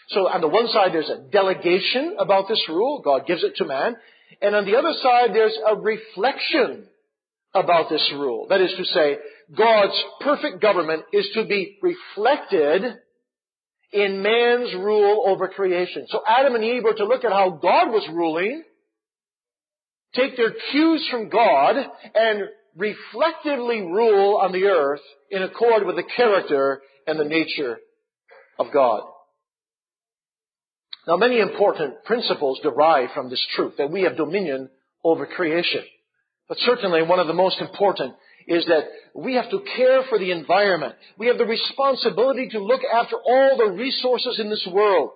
So 0.10 0.28
on 0.28 0.42
the 0.42 0.48
one 0.48 0.68
side, 0.68 0.94
there's 0.94 1.10
a 1.10 1.30
delegation 1.32 2.16
about 2.20 2.48
this 2.48 2.64
rule. 2.70 3.02
God 3.04 3.28
gives 3.28 3.44
it 3.44 3.56
to 3.58 3.66
man. 3.66 3.96
And 4.42 4.56
on 4.56 4.66
the 4.66 4.76
other 4.76 4.94
side, 5.02 5.34
there's 5.34 5.58
a 5.70 5.76
reflection 5.76 6.88
about 7.54 7.90
this 7.90 8.10
rule. 8.14 8.48
That 8.50 8.62
is 8.62 8.74
to 8.78 8.86
say, 8.86 9.18
God's 9.56 10.04
perfect 10.22 10.62
government 10.62 11.04
is 11.14 11.28
to 11.34 11.46
be 11.46 11.78
reflected 11.82 12.84
in 13.92 14.22
man's 14.22 14.74
rule 14.76 15.24
over 15.28 15.48
creation. 15.48 16.06
So 16.10 16.22
Adam 16.28 16.56
and 16.56 16.64
Eve 16.64 16.84
were 16.84 16.94
to 16.94 17.06
look 17.06 17.24
at 17.24 17.32
how 17.32 17.52
God 17.52 17.90
was 17.90 18.08
ruling, 18.14 18.64
take 20.18 20.36
their 20.36 20.54
cues 20.72 21.08
from 21.10 21.30
God, 21.30 21.76
and 22.14 22.50
reflectively 22.76 23.82
rule 23.82 24.38
on 24.42 24.52
the 24.52 24.66
earth 24.66 25.02
in 25.32 25.42
accord 25.42 25.86
with 25.86 25.96
the 25.96 26.04
character 26.04 26.82
and 27.08 27.20
the 27.20 27.26
nature 27.26 27.78
of 28.60 28.68
God. 28.74 29.02
Now 31.08 31.16
many 31.16 31.40
important 31.40 32.04
principles 32.04 32.60
derive 32.62 33.10
from 33.14 33.30
this 33.30 33.46
truth 33.56 33.74
that 33.78 33.92
we 33.92 34.04
have 34.04 34.18
dominion 34.18 34.70
over 35.04 35.26
creation. 35.26 35.84
But 36.50 36.58
certainly 36.60 37.02
one 37.02 37.20
of 37.20 37.28
the 37.28 37.34
most 37.34 37.60
important 37.60 38.14
is 38.48 38.66
that 38.66 38.84
we 39.16 39.36
have 39.36 39.50
to 39.50 39.64
care 39.76 40.04
for 40.10 40.20
the 40.20 40.32
environment. 40.32 40.96
We 41.18 41.28
have 41.28 41.38
the 41.38 41.46
responsibility 41.46 42.50
to 42.50 42.60
look 42.60 42.82
after 42.84 43.16
all 43.16 43.58
the 43.58 43.72
resources 43.72 44.40
in 44.40 44.50
this 44.50 44.68
world. 44.72 45.12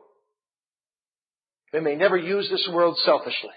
We 1.73 1.79
may 1.79 1.95
never 1.95 2.17
use 2.17 2.49
this 2.49 2.67
world 2.73 2.97
selfishly. 3.05 3.51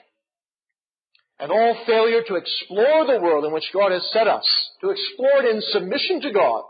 And 1.40 1.50
all 1.50 1.84
failure 1.86 2.22
to 2.28 2.36
explore 2.36 3.06
the 3.06 3.20
world 3.20 3.44
in 3.44 3.52
which 3.52 3.70
God 3.72 3.90
has 3.90 4.08
set 4.12 4.28
us, 4.28 4.44
to 4.80 4.90
explore 4.90 5.42
it 5.42 5.54
in 5.54 5.60
submission 5.72 6.20
to 6.22 6.32
God, 6.32 6.62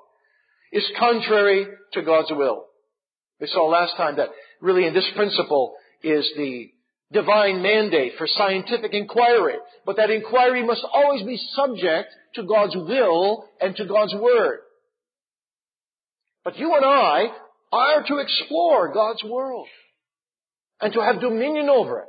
is 0.72 0.90
contrary 0.98 1.66
to 1.92 2.02
God's 2.02 2.30
will. 2.30 2.64
We 3.40 3.46
saw 3.48 3.66
last 3.66 3.96
time 3.96 4.16
that 4.16 4.30
really 4.60 4.86
in 4.86 4.94
this 4.94 5.08
principle 5.14 5.74
is 6.02 6.28
the 6.36 6.70
divine 7.12 7.62
mandate 7.62 8.14
for 8.16 8.26
scientific 8.26 8.92
inquiry. 8.92 9.54
But 9.84 9.96
that 9.96 10.10
inquiry 10.10 10.64
must 10.64 10.84
always 10.92 11.22
be 11.22 11.40
subject 11.54 12.08
to 12.34 12.42
God's 12.44 12.74
will 12.74 13.48
and 13.60 13.76
to 13.76 13.84
God's 13.84 14.14
word. 14.14 14.60
But 16.44 16.58
you 16.58 16.74
and 16.74 16.84
I 16.84 17.26
are 17.72 18.02
to 18.06 18.18
explore 18.18 18.92
God's 18.92 19.22
world 19.24 19.68
and 20.80 20.92
to 20.92 21.00
have 21.00 21.20
dominion 21.20 21.68
over 21.68 22.00
it 22.00 22.08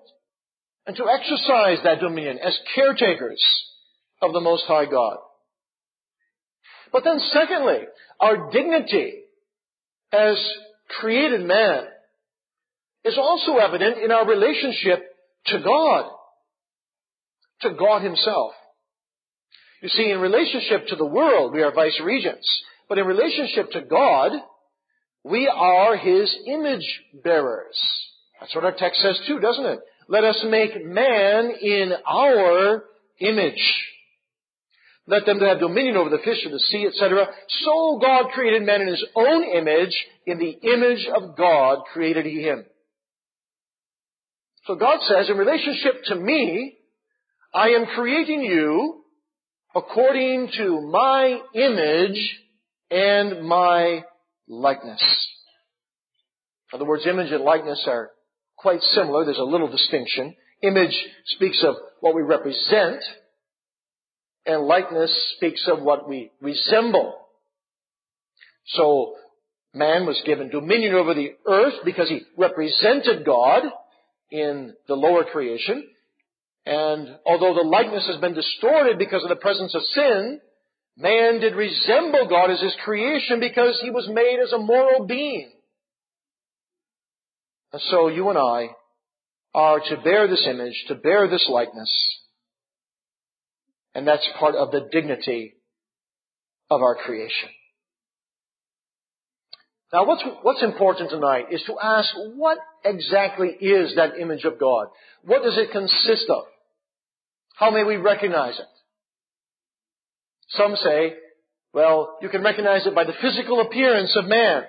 and 0.87 0.95
to 0.95 1.07
exercise 1.07 1.79
that 1.83 1.99
dominion 1.99 2.39
as 2.39 2.57
caretakers 2.75 3.43
of 4.21 4.33
the 4.33 4.41
Most 4.41 4.65
High 4.67 4.85
God. 4.85 5.17
But 6.91 7.03
then 7.03 7.19
secondly, 7.19 7.79
our 8.19 8.51
dignity 8.51 9.13
as 10.11 10.37
created 10.99 11.41
man 11.41 11.83
is 13.03 13.17
also 13.17 13.57
evident 13.57 13.97
in 13.97 14.11
our 14.11 14.27
relationship 14.27 15.03
to 15.47 15.59
God, 15.59 16.09
to 17.61 17.73
God 17.73 18.03
Himself. 18.03 18.53
You 19.81 19.89
see, 19.89 20.09
in 20.09 20.19
relationship 20.19 20.87
to 20.87 20.95
the 20.95 21.05
world, 21.05 21.53
we 21.53 21.61
are 21.61 21.73
vice 21.73 21.99
regents. 22.03 22.47
But 22.87 22.97
in 22.97 23.05
relationship 23.05 23.71
to 23.71 23.81
God, 23.81 24.31
we 25.23 25.47
are 25.47 25.97
His 25.97 26.35
image 26.47 27.01
bearers. 27.23 27.77
That's 28.39 28.55
what 28.55 28.63
our 28.65 28.75
text 28.77 29.01
says 29.01 29.19
too, 29.27 29.39
doesn't 29.39 29.65
it? 29.65 29.79
Let 30.07 30.23
us 30.23 30.43
make 30.49 30.85
man 30.85 31.51
in 31.61 31.93
our 32.05 32.83
image. 33.19 33.73
Let 35.07 35.25
them 35.25 35.39
have 35.39 35.59
dominion 35.59 35.97
over 35.97 36.09
the 36.09 36.23
fish 36.23 36.45
of 36.45 36.51
the 36.51 36.59
sea, 36.59 36.87
etc. 36.87 37.27
So 37.47 37.99
God 38.01 38.31
created 38.33 38.63
man 38.63 38.81
in 38.81 38.87
His 38.87 39.05
own 39.15 39.43
image. 39.43 39.95
In 40.25 40.39
the 40.39 40.49
image 40.49 41.07
of 41.15 41.37
God 41.37 41.83
created 41.93 42.25
He 42.25 42.41
him. 42.41 42.65
So 44.65 44.75
God 44.75 44.99
says, 45.01 45.29
in 45.29 45.37
relationship 45.37 46.03
to 46.05 46.15
me, 46.15 46.75
I 47.53 47.69
am 47.69 47.85
creating 47.85 48.41
you 48.41 49.03
according 49.75 50.49
to 50.57 50.81
my 50.81 51.39
image 51.53 52.39
and 52.89 53.47
my 53.47 54.03
likeness. 54.47 55.01
Now, 56.73 56.79
the 56.79 56.85
words 56.85 57.05
image 57.05 57.31
and 57.31 57.43
likeness 57.43 57.83
are 57.87 58.09
quite 58.65 58.81
similar. 58.81 59.23
There's 59.23 59.37
a 59.37 59.43
little 59.43 59.69
distinction. 59.69 60.35
Image 60.63 60.95
speaks 61.25 61.63
of 61.63 61.75
what 61.99 62.15
we 62.15 62.23
represent, 62.23 63.03
and 64.47 64.63
likeness 64.63 65.11
speaks 65.37 65.67
of 65.71 65.83
what 65.83 66.09
we 66.09 66.31
resemble. 66.41 67.13
So, 68.69 69.13
man 69.75 70.07
was 70.07 70.19
given 70.25 70.49
dominion 70.49 70.95
over 70.95 71.13
the 71.13 71.35
earth 71.47 71.75
because 71.85 72.09
he 72.09 72.23
represented 72.35 73.23
God, 73.23 73.65
in 74.31 74.73
the 74.87 74.95
lower 74.95 75.23
creation. 75.23 75.87
And 76.65 77.17
although 77.25 77.53
the 77.53 77.69
likeness 77.69 78.07
has 78.07 78.19
been 78.19 78.33
distorted 78.33 78.97
because 78.97 79.23
of 79.23 79.29
the 79.29 79.35
presence 79.35 79.75
of 79.75 79.81
sin, 79.93 80.41
man 80.97 81.39
did 81.39 81.53
resemble 81.53 82.27
God 82.27 82.49
as 82.49 82.61
his 82.61 82.75
creation 82.83 83.39
because 83.39 83.79
he 83.83 83.91
was 83.91 84.09
made 84.11 84.39
as 84.43 84.51
a 84.51 84.57
moral 84.57 85.05
being. 85.05 85.51
And 87.73 87.81
so 87.89 88.07
you 88.07 88.29
and 88.29 88.37
I 88.37 88.69
are 89.53 89.79
to 89.79 89.97
bear 90.03 90.27
this 90.27 90.45
image, 90.47 90.85
to 90.87 90.95
bear 90.95 91.27
this 91.27 91.47
likeness. 91.49 91.89
And 93.93 94.07
that's 94.07 94.27
part 94.39 94.55
of 94.55 94.71
the 94.71 94.87
dignity 94.91 95.53
of 96.69 96.81
our 96.81 96.95
creation. 96.95 97.49
Now 99.93 100.05
what's, 100.05 100.23
what's 100.41 100.63
important 100.63 101.09
tonight 101.09 101.45
is 101.51 101.63
to 101.67 101.77
ask 101.81 102.09
what 102.35 102.57
exactly 102.83 103.47
is 103.47 103.95
that 103.95 104.19
image 104.19 104.43
of 104.43 104.59
God? 104.59 104.87
What 105.23 105.43
does 105.43 105.57
it 105.57 105.71
consist 105.71 106.29
of? 106.29 106.43
How 107.55 107.71
may 107.71 107.83
we 107.85 107.95
recognize 107.95 108.59
it? 108.59 108.65
Some 110.49 110.75
say, 110.75 111.13
well, 111.73 112.17
you 112.21 112.29
can 112.29 112.43
recognize 112.43 112.85
it 112.85 112.93
by 112.93 113.05
the 113.05 113.13
physical 113.21 113.61
appearance 113.61 114.13
of 114.17 114.25
man. 114.25 114.63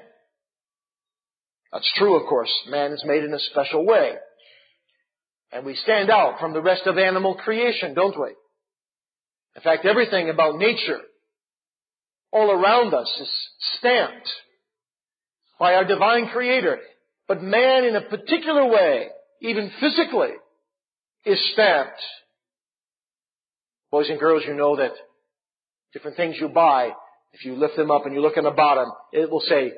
That's 1.76 1.92
true, 1.96 2.18
of 2.18 2.26
course. 2.26 2.50
Man 2.70 2.92
is 2.92 3.04
made 3.04 3.22
in 3.22 3.34
a 3.34 3.38
special 3.38 3.84
way. 3.84 4.12
And 5.52 5.66
we 5.66 5.74
stand 5.74 6.08
out 6.08 6.40
from 6.40 6.54
the 6.54 6.62
rest 6.62 6.86
of 6.86 6.96
animal 6.96 7.34
creation, 7.34 7.92
don't 7.92 8.18
we? 8.18 8.28
In 9.56 9.62
fact, 9.62 9.84
everything 9.84 10.30
about 10.30 10.58
nature 10.58 11.00
all 12.32 12.50
around 12.50 12.94
us 12.94 13.14
is 13.20 13.30
stamped 13.76 14.30
by 15.60 15.74
our 15.74 15.84
divine 15.84 16.28
creator. 16.28 16.78
But 17.28 17.42
man 17.42 17.84
in 17.84 17.94
a 17.94 18.00
particular 18.00 18.66
way, 18.66 19.08
even 19.42 19.70
physically, 19.78 20.32
is 21.26 21.38
stamped. 21.52 22.00
Boys 23.90 24.08
and 24.08 24.18
girls, 24.18 24.44
you 24.46 24.54
know 24.54 24.76
that 24.76 24.92
different 25.92 26.16
things 26.16 26.36
you 26.40 26.48
buy, 26.48 26.92
if 27.34 27.44
you 27.44 27.54
lift 27.54 27.76
them 27.76 27.90
up 27.90 28.06
and 28.06 28.14
you 28.14 28.22
look 28.22 28.38
on 28.38 28.44
the 28.44 28.50
bottom, 28.50 28.90
it 29.12 29.30
will 29.30 29.42
say, 29.46 29.72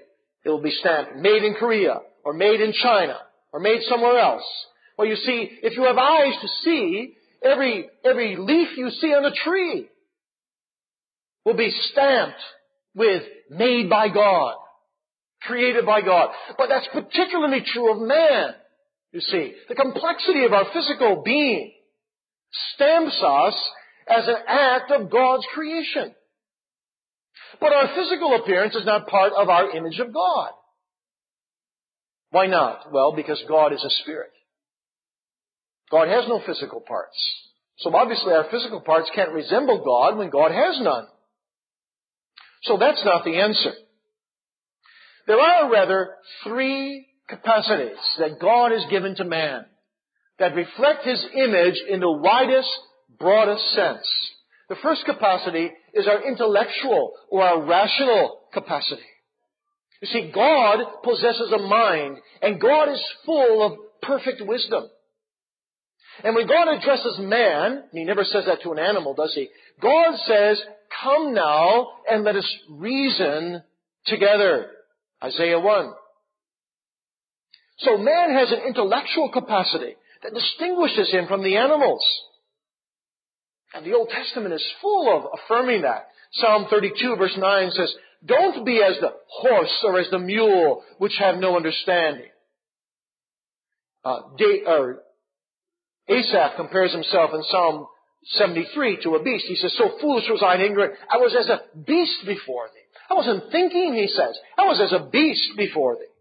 it 0.45 0.51
will 0.51 0.63
be 0.63 0.71
stamped, 0.71 1.17
made 1.17 1.43
in 1.43 1.55
Korea, 1.55 2.01
or 2.25 2.33
made 2.33 2.61
in 2.61 2.73
China, 2.73 3.19
or 3.53 3.61
made 3.61 3.83
somewhere 3.89 4.19
else. 4.19 4.45
Well, 4.97 5.07
you 5.07 5.17
see, 5.17 5.51
if 5.63 5.77
you 5.77 5.85
have 5.85 5.99
eyes 5.99 6.35
to 6.41 6.49
see, 6.65 7.15
every, 7.43 7.89
every 8.05 8.37
leaf 8.37 8.77
you 8.77 8.91
see 8.91 9.15
on 9.15 9.25
a 9.25 9.33
tree 9.33 9.89
will 11.45 11.57
be 11.57 11.71
stamped 11.93 12.41
with 12.95 13.23
made 13.51 13.89
by 13.89 14.09
God 14.09 14.57
created 15.43 15.87
by 15.87 16.01
God. 16.01 16.31
But 16.57 16.69
that's 16.69 16.89
particularly 16.93 17.63
true 17.73 17.93
of 17.93 18.01
man. 18.01 18.55
You 19.13 19.21
see, 19.21 19.55
the 19.69 19.75
complexity 19.75 20.45
of 20.45 20.53
our 20.53 20.67
physical 20.73 21.23
being 21.25 21.73
stamps 22.75 23.23
us 23.23 23.55
as 24.09 24.29
an 24.29 24.37
act 24.47 24.91
of 24.91 25.11
God's 25.11 25.45
creation. 25.55 26.15
But 27.61 27.73
our 27.73 27.89
physical 27.95 28.37
appearance 28.37 28.75
is 28.75 28.85
not 28.85 29.09
part 29.09 29.33
of 29.33 29.49
our 29.49 29.71
image 29.77 29.99
of 29.99 30.13
God. 30.13 30.51
Why 32.31 32.47
not? 32.47 32.93
Well, 32.93 33.13
because 33.15 33.43
God 33.49 33.73
is 33.73 33.83
a 33.83 34.03
spirit. 34.03 34.31
God 35.91 36.09
has 36.09 36.29
no 36.29 36.43
physical 36.47 36.81
parts. 36.81 37.17
So 37.79 37.95
obviously 37.95 38.33
our 38.33 38.47
physical 38.51 38.81
parts 38.81 39.11
can't 39.15 39.33
resemble 39.33 39.83
God 39.85 40.19
when 40.19 40.31
God 40.31 40.51
has 40.51 40.81
none. 40.81 41.07
So 42.63 42.77
that's 42.77 43.03
not 43.05 43.25
the 43.25 43.41
answer. 43.41 43.73
There 45.27 45.39
are 45.39 45.71
rather 45.71 46.11
three 46.45 47.07
capacities 47.29 47.99
that 48.19 48.41
God 48.41 48.73
has 48.73 48.85
given 48.91 49.15
to 49.17 49.25
man 49.25 49.67
that 50.39 50.55
reflect 50.55 51.05
His 51.05 51.25
image 51.35 51.81
in 51.89 52.01
the 52.01 52.11
widest, 52.11 52.69
broadest 53.19 53.65
sense. 53.75 54.07
The 54.69 54.77
first 54.83 55.05
capacity 55.05 55.71
is 55.99 56.07
our 56.07 56.27
intellectual 56.27 57.13
or 57.31 57.43
our 57.43 57.63
rational 57.63 58.41
capacity. 58.53 59.03
You 60.01 60.09
see, 60.09 60.31
God 60.35 61.03
possesses 61.03 61.53
a 61.53 61.59
mind 61.59 62.19
and 62.41 62.61
God 62.61 62.89
is 62.93 63.05
full 63.27 63.67
of 63.67 63.79
perfect 64.03 64.43
wisdom. 64.47 64.89
And 66.25 66.35
when 66.35 66.47
God 66.47 66.69
addresses 66.69 67.19
man, 67.19 67.85
he 67.93 68.05
never 68.05 68.25
says 68.25 68.45
that 68.47 68.63
to 68.63 68.73
an 68.73 68.79
animal, 68.79 69.15
does 69.15 69.33
he? 69.35 69.49
God 69.81 70.17
says, 70.27 70.61
come 71.03 71.35
now 71.35 71.89
and 72.11 72.25
let 72.25 72.37
us 72.37 72.57
reason 72.71 73.63
together. 74.07 74.71
Isaiah 75.23 75.61
1. 75.61 75.93
So 77.79 77.99
man 77.99 78.35
has 78.35 78.51
an 78.51 78.67
intellectual 78.67 79.31
capacity 79.33 79.95
that 80.23 80.35
distinguishes 80.35 81.11
him 81.11 81.27
from 81.29 81.43
the 81.43 81.57
animals. 81.57 82.05
And 83.75 83.85
the 83.85 83.95
Old 83.95 84.09
Testament 84.09 84.55
is 84.55 84.65
full 84.81 85.15
of 85.15 85.39
affirming 85.39 85.83
that. 85.83 86.09
Psalm 86.33 86.67
32 86.71 87.17
verse 87.17 87.37
9 87.37 87.71
says, 87.73 87.95
don't 88.25 88.65
be 88.65 88.83
as 88.83 88.99
the 89.01 89.13
horse 89.29 89.85
or 89.85 89.99
as 89.99 90.11
the 90.11 90.19
mule, 90.19 90.83
which 90.99 91.13
have 91.19 91.37
no 91.37 91.57
understanding. 91.57 92.27
Uh, 94.05 94.21
De- 94.37 94.65
Asaph 96.09 96.57
compares 96.57 96.93
himself 96.93 97.31
in 97.35 97.43
Psalm 97.45 97.87
73 98.25 99.03
to 99.03 99.15
a 99.15 99.23
beast. 99.23 99.45
He 99.47 99.57
says, 99.57 99.75
so 99.77 99.99
foolish 100.01 100.25
was 100.29 100.43
I 100.45 100.55
and 100.55 100.63
ignorant. 100.63 100.95
I 101.11 101.19
was 101.19 101.37
as 101.39 101.49
a 101.49 101.61
beast 101.79 102.27
before 102.27 102.69
thee. 102.75 102.81
I 103.11 103.15
wasn't 103.15 103.53
thinking, 103.53 103.95
he 103.95 104.09
says. 104.09 104.37
I 104.59 104.63
was 104.63 104.81
as 104.81 104.93
a 104.93 105.09
beast 105.11 105.53
before 105.57 105.97
thee. 105.97 106.13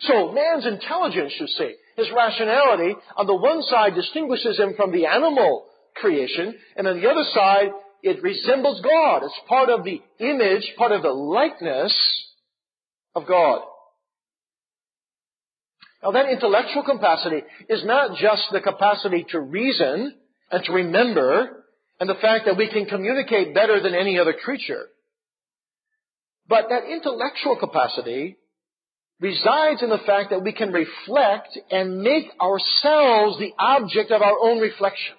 So 0.00 0.32
man's 0.32 0.66
intelligence, 0.66 1.32
you 1.38 1.46
see, 1.46 1.74
his 1.96 2.08
rationality, 2.14 2.94
on 3.16 3.26
the 3.26 3.34
one 3.34 3.62
side 3.62 3.94
distinguishes 3.94 4.58
him 4.58 4.74
from 4.76 4.92
the 4.92 5.06
animal 5.06 5.66
creation, 6.00 6.54
and 6.76 6.86
on 6.86 7.00
the 7.00 7.08
other 7.08 7.24
side, 7.34 7.70
it 8.02 8.22
resembles 8.22 8.80
God. 8.80 9.22
It's 9.24 9.40
part 9.48 9.68
of 9.68 9.84
the 9.84 10.00
image, 10.18 10.72
part 10.76 10.92
of 10.92 11.02
the 11.02 11.10
likeness 11.10 11.94
of 13.14 13.26
God. 13.26 13.62
Now 16.02 16.12
that 16.12 16.30
intellectual 16.30 16.82
capacity 16.82 17.42
is 17.68 17.84
not 17.84 18.16
just 18.16 18.42
the 18.52 18.60
capacity 18.60 19.26
to 19.30 19.40
reason 19.40 20.14
and 20.50 20.64
to 20.64 20.72
remember 20.72 21.64
and 21.98 22.08
the 22.08 22.14
fact 22.14 22.46
that 22.46 22.56
we 22.56 22.70
can 22.70 22.86
communicate 22.86 23.54
better 23.54 23.82
than 23.82 23.94
any 23.94 24.18
other 24.18 24.32
creature. 24.32 24.86
But 26.48 26.70
that 26.70 26.90
intellectual 26.90 27.56
capacity 27.60 28.38
resides 29.20 29.82
in 29.82 29.90
the 29.90 30.00
fact 30.06 30.30
that 30.30 30.42
we 30.42 30.52
can 30.52 30.72
reflect 30.72 31.58
and 31.70 32.00
make 32.00 32.24
ourselves 32.40 33.38
the 33.38 33.52
object 33.58 34.10
of 34.10 34.22
our 34.22 34.36
own 34.42 34.58
reflection. 34.58 35.14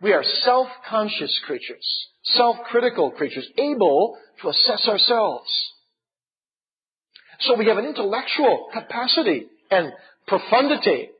We 0.00 0.12
are 0.12 0.24
self-conscious 0.24 1.40
creatures, 1.46 2.08
self-critical 2.24 3.12
creatures, 3.12 3.48
able 3.56 4.18
to 4.42 4.48
assess 4.48 4.86
ourselves. 4.88 5.48
So 7.40 7.56
we 7.56 7.66
have 7.66 7.78
an 7.78 7.86
intellectual 7.86 8.68
capacity 8.72 9.46
and 9.70 9.92
profundity 10.26 11.10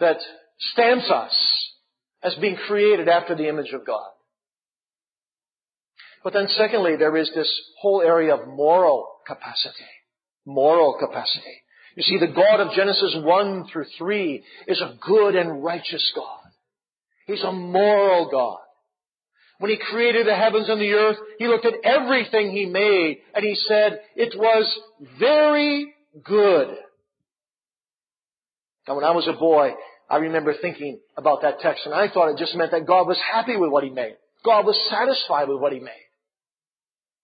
that 0.00 0.18
stamps 0.72 1.10
us 1.10 1.32
as 2.22 2.34
being 2.36 2.56
created 2.56 3.08
after 3.08 3.34
the 3.34 3.48
image 3.48 3.72
of 3.72 3.86
God. 3.86 4.08
But 6.22 6.32
then 6.32 6.48
secondly, 6.48 6.96
there 6.96 7.16
is 7.16 7.30
this 7.34 7.50
whole 7.80 8.00
area 8.00 8.34
of 8.34 8.48
moral 8.48 9.06
capacity. 9.26 9.84
Moral 10.46 10.96
capacity. 10.98 11.62
You 11.96 12.02
see, 12.02 12.18
the 12.18 12.32
God 12.32 12.60
of 12.60 12.74
Genesis 12.74 13.14
1 13.22 13.68
through 13.70 13.84
3 13.98 14.44
is 14.66 14.80
a 14.80 14.96
good 15.06 15.36
and 15.36 15.62
righteous 15.62 16.12
God. 16.14 16.43
He's 17.26 17.42
a 17.42 17.52
moral 17.52 18.28
God. 18.30 18.58
When 19.58 19.70
He 19.70 19.78
created 19.78 20.26
the 20.26 20.34
heavens 20.34 20.68
and 20.68 20.80
the 20.80 20.92
earth, 20.92 21.16
He 21.38 21.46
looked 21.46 21.66
at 21.66 21.74
everything 21.84 22.50
He 22.50 22.66
made 22.66 23.18
and 23.34 23.44
He 23.44 23.54
said, 23.54 24.00
it 24.16 24.38
was 24.38 24.78
very 25.18 25.94
good. 26.22 26.76
Now 28.86 28.96
when 28.96 29.04
I 29.04 29.12
was 29.12 29.28
a 29.28 29.38
boy, 29.38 29.70
I 30.10 30.16
remember 30.18 30.54
thinking 30.60 31.00
about 31.16 31.42
that 31.42 31.60
text 31.60 31.86
and 31.86 31.94
I 31.94 32.08
thought 32.08 32.30
it 32.30 32.38
just 32.38 32.54
meant 32.54 32.72
that 32.72 32.86
God 32.86 33.06
was 33.06 33.18
happy 33.32 33.56
with 33.56 33.70
what 33.70 33.84
He 33.84 33.90
made. 33.90 34.16
God 34.44 34.66
was 34.66 34.78
satisfied 34.90 35.48
with 35.48 35.60
what 35.60 35.72
He 35.72 35.80
made. 35.80 36.03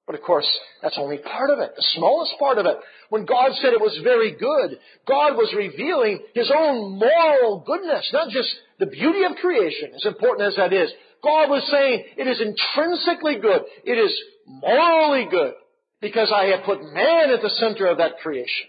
But 0.06 0.18
of 0.18 0.22
course, 0.22 0.48
that's 0.82 0.98
only 0.98 1.18
part 1.18 1.50
of 1.50 1.60
it, 1.60 1.72
the 1.76 1.86
smallest 1.94 2.32
part 2.38 2.58
of 2.58 2.66
it. 2.66 2.76
When 3.10 3.26
God 3.26 3.52
said 3.54 3.72
it 3.72 3.80
was 3.80 4.00
very 4.02 4.32
good, 4.32 4.78
God 5.06 5.36
was 5.36 5.54
revealing 5.56 6.20
His 6.34 6.50
own 6.50 6.98
moral 6.98 7.62
goodness, 7.64 8.08
not 8.12 8.30
just 8.30 8.48
the 8.78 8.86
beauty 8.86 9.22
of 9.24 9.36
creation, 9.36 9.92
as 9.94 10.06
important 10.06 10.48
as 10.48 10.56
that 10.56 10.72
is. 10.72 10.90
God 11.22 11.50
was 11.50 11.62
saying 11.70 12.04
it 12.16 12.26
is 12.26 12.40
intrinsically 12.40 13.36
good. 13.36 13.62
It 13.84 13.98
is 13.98 14.12
morally 14.46 15.28
good 15.30 15.52
because 16.00 16.32
I 16.34 16.46
have 16.46 16.64
put 16.64 16.82
man 16.82 17.30
at 17.30 17.42
the 17.42 17.50
center 17.50 17.86
of 17.86 17.98
that 17.98 18.18
creation. 18.22 18.66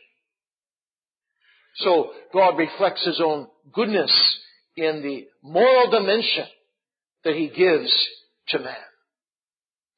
So 1.78 2.12
God 2.34 2.58
reflects 2.58 3.06
His 3.06 3.22
own 3.24 3.48
goodness 3.74 4.12
in 4.76 5.02
the 5.02 5.28
moral 5.42 5.90
dimension 5.90 6.46
that 7.24 7.36
He 7.36 7.48
gives 7.48 7.92
to 8.50 8.60
man. 8.60 8.76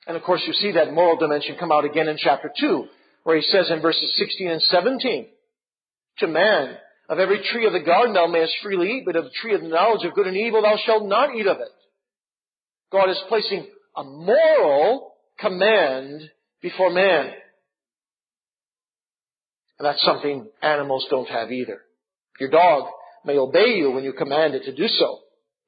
And 0.08 0.18
of 0.18 0.24
course 0.24 0.42
you 0.46 0.54
see 0.54 0.74
that 0.74 0.94
moral 0.94 1.18
dimension 1.18 1.56
come 1.60 1.72
out 1.72 1.86
again 1.86 2.08
in 2.08 2.18
chapter 2.18 2.52
2, 2.60 2.86
where 3.24 3.38
he 3.38 3.44
says 3.44 3.70
in 3.70 3.82
verses 3.82 4.12
16 4.16 4.52
and 4.52 4.62
17, 4.64 5.28
to 6.20 6.28
man, 6.28 6.76
of 7.10 7.20
every 7.20 7.42
tree 7.52 7.66
of 7.66 7.74
the 7.74 7.80
garden 7.80 8.14
thou 8.14 8.28
mayest 8.28 8.54
freely 8.62 8.92
eat, 8.92 9.04
but 9.06 9.16
of 9.16 9.26
the 9.26 9.32
tree 9.42 9.54
of 9.54 9.62
the 9.62 9.68
knowledge 9.68 10.06
of 10.06 10.14
good 10.14 10.28
and 10.28 10.38
evil 10.38 10.62
thou 10.62 10.78
shalt 10.86 11.06
not 11.06 11.36
eat 11.36 11.48
of 11.48 11.58
it. 11.58 11.70
God 12.92 13.10
is 13.10 13.22
placing 13.28 13.68
a 13.96 14.04
moral 14.04 15.14
command 15.40 16.22
before 16.62 16.92
man. 16.92 17.32
And 19.80 19.86
that's 19.86 20.04
something 20.04 20.48
animals 20.62 21.06
don't 21.10 21.28
have 21.30 21.52
either. 21.52 21.82
Your 22.40 22.50
dog 22.50 22.90
may 23.26 23.38
obey 23.38 23.76
you 23.76 23.92
when 23.92 24.04
you 24.04 24.14
command 24.14 24.54
it 24.54 24.64
to 24.66 24.76
do 24.76 24.88
so 24.88 25.20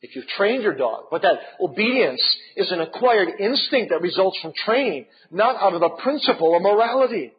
if 0.01 0.15
you've 0.15 0.27
trained 0.27 0.63
your 0.63 0.75
dog. 0.75 1.05
But 1.09 1.21
that 1.23 1.39
obedience 1.59 2.21
is 2.55 2.71
an 2.71 2.81
acquired 2.81 3.29
instinct 3.39 3.91
that 3.91 4.01
results 4.01 4.37
from 4.41 4.53
training, 4.65 5.05
not 5.31 5.55
out 5.61 5.73
of 5.73 5.81
a 5.81 6.01
principle 6.01 6.55
of 6.55 6.61
morality. 6.61 7.33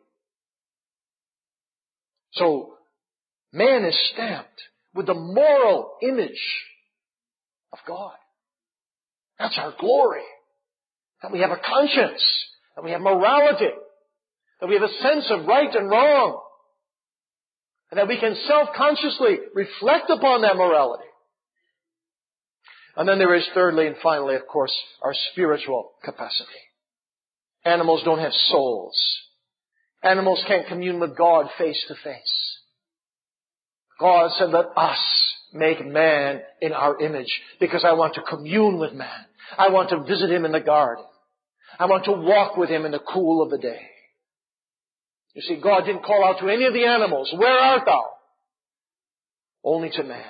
So, 2.33 2.75
man 3.53 3.85
is 3.85 3.97
stamped 4.13 4.61
with 4.95 5.07
the 5.07 5.15
moral 5.15 5.93
image 6.03 6.43
of 7.73 7.79
God. 7.87 8.15
That's 9.39 9.59
our 9.59 9.75
glory. 9.79 10.25
That 11.23 11.33
we 11.33 11.41
have 11.41 11.51
a 11.51 11.57
conscience, 11.57 12.23
that 12.75 12.85
we 12.85 12.91
have 12.91 13.01
morality, 13.01 13.71
that 14.61 14.67
we 14.67 14.75
have 14.75 14.83
a 14.83 15.03
sense 15.03 15.27
of 15.31 15.47
right 15.47 15.75
and 15.75 15.91
wrong, 15.91 16.43
and 17.91 17.99
that 17.99 18.09
we 18.09 18.19
can 18.19 18.37
self-consciously 18.47 19.39
reflect 19.55 20.11
upon 20.11 20.43
that 20.43 20.57
morality. 20.57 21.05
And 22.97 23.09
then 23.09 23.19
there 23.19 23.35
is 23.35 23.47
thirdly 23.53 23.87
and 23.87 23.97
finally, 24.03 24.37
of 24.37 24.47
course, 24.47 24.73
our 25.03 25.15
spiritual 25.33 25.93
capacity. 26.03 26.49
Animals 27.65 28.03
don't 28.05 28.21
have 28.21 28.33
souls. 28.33 28.97
Animals 30.03 30.43
can't 30.47 30.67
commune 30.67 30.99
with 31.01 31.17
God 31.17 31.47
face 31.59 31.85
to 31.89 31.95
face. 31.95 32.59
God 34.01 34.31
said, 34.39 34.51
let 34.51 34.67
us 34.77 34.99
make 35.53 35.85
man 35.85 36.41
in 36.61 36.73
our 36.73 37.01
image 37.01 37.41
because 37.61 37.85
I 37.85 37.93
want 37.93 38.15
to 38.15 38.23
commune 38.23 38.79
with 38.79 38.93
man. 38.93 39.27
I 39.59 39.69
want 39.69 39.91
to 39.91 40.05
visit 40.05 40.31
him 40.31 40.45
in 40.45 40.53
the 40.53 40.61
garden. 40.61 41.05
I 41.79 41.87
want 41.87 42.05
to 42.07 42.13
walk 42.13 42.57
with 42.57 42.71
him 42.71 42.85
in 42.85 42.93
the 42.93 42.99
cool 42.99 43.43
of 43.43 43.51
the 43.51 43.59
day. 43.59 43.81
You 45.35 45.43
see, 45.43 45.61
God 45.63 45.85
didn't 45.85 46.05
call 46.05 46.25
out 46.25 46.41
to 46.41 46.49
any 46.49 46.65
of 46.65 46.73
the 46.73 46.87
animals, 46.87 47.33
where 47.37 47.59
art 47.59 47.83
thou? 47.85 48.05
Only 49.63 49.91
to 49.91 50.03
man. 50.03 50.25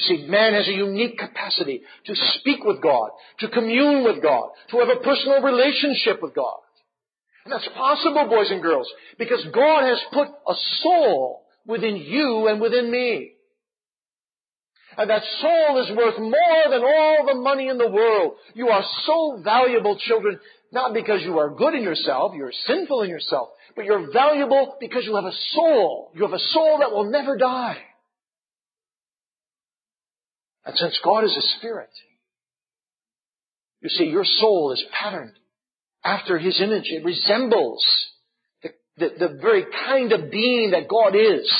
You 0.00 0.16
see, 0.16 0.24
man 0.28 0.54
has 0.54 0.66
a 0.66 0.72
unique 0.72 1.18
capacity 1.18 1.82
to 2.06 2.14
speak 2.38 2.64
with 2.64 2.80
God, 2.80 3.10
to 3.40 3.48
commune 3.48 4.02
with 4.02 4.22
God, 4.22 4.48
to 4.70 4.78
have 4.78 4.88
a 4.88 5.04
personal 5.04 5.42
relationship 5.42 6.22
with 6.22 6.34
God. 6.34 6.56
And 7.44 7.52
that's 7.52 7.68
possible, 7.76 8.26
boys 8.26 8.50
and 8.50 8.62
girls, 8.62 8.90
because 9.18 9.44
God 9.52 9.82
has 9.84 10.00
put 10.10 10.28
a 10.28 10.54
soul 10.82 11.42
within 11.66 11.96
you 11.96 12.48
and 12.48 12.62
within 12.62 12.90
me. 12.90 13.32
And 14.96 15.10
that 15.10 15.22
soul 15.42 15.82
is 15.82 15.94
worth 15.94 16.18
more 16.18 16.70
than 16.70 16.82
all 16.82 17.26
the 17.26 17.34
money 17.34 17.68
in 17.68 17.76
the 17.76 17.90
world. 17.90 18.34
You 18.54 18.68
are 18.68 18.84
so 19.04 19.40
valuable, 19.44 19.98
children, 19.98 20.40
not 20.72 20.94
because 20.94 21.20
you 21.22 21.38
are 21.38 21.54
good 21.54 21.74
in 21.74 21.82
yourself, 21.82 22.32
you're 22.34 22.52
sinful 22.66 23.02
in 23.02 23.10
yourself, 23.10 23.50
but 23.76 23.84
you're 23.84 24.10
valuable 24.12 24.76
because 24.80 25.04
you 25.04 25.14
have 25.16 25.26
a 25.26 25.36
soul. 25.50 26.10
You 26.14 26.22
have 26.22 26.32
a 26.32 26.38
soul 26.38 26.78
that 26.78 26.90
will 26.90 27.10
never 27.10 27.36
die. 27.36 27.82
And 30.64 30.76
since 30.76 30.98
God 31.02 31.24
is 31.24 31.36
a 31.36 31.58
spirit, 31.58 31.90
you 33.80 33.88
see, 33.88 34.04
your 34.04 34.24
soul 34.24 34.72
is 34.72 34.84
patterned 34.92 35.32
after 36.04 36.38
His 36.38 36.60
image. 36.60 36.84
It 36.86 37.04
resembles 37.04 37.84
the, 38.62 38.70
the, 38.98 39.08
the 39.18 39.38
very 39.40 39.64
kind 39.86 40.12
of 40.12 40.30
being 40.30 40.72
that 40.72 40.88
God 40.88 41.14
is. 41.16 41.50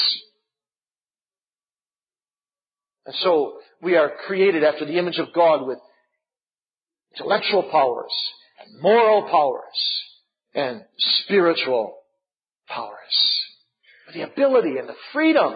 And 3.07 3.15
so 3.23 3.59
we 3.81 3.97
are 3.97 4.13
created 4.27 4.63
after 4.63 4.85
the 4.85 4.99
image 4.99 5.19
of 5.19 5.33
God 5.35 5.67
with 5.67 5.79
intellectual 7.15 7.69
powers 7.71 8.13
and 8.61 8.83
moral 8.83 9.23
powers 9.23 10.03
and 10.55 10.83
spiritual 11.25 11.97
powers. 12.69 12.99
The 14.13 14.23
ability 14.23 14.77
and 14.79 14.89
the 14.89 14.95
freedom, 15.13 15.55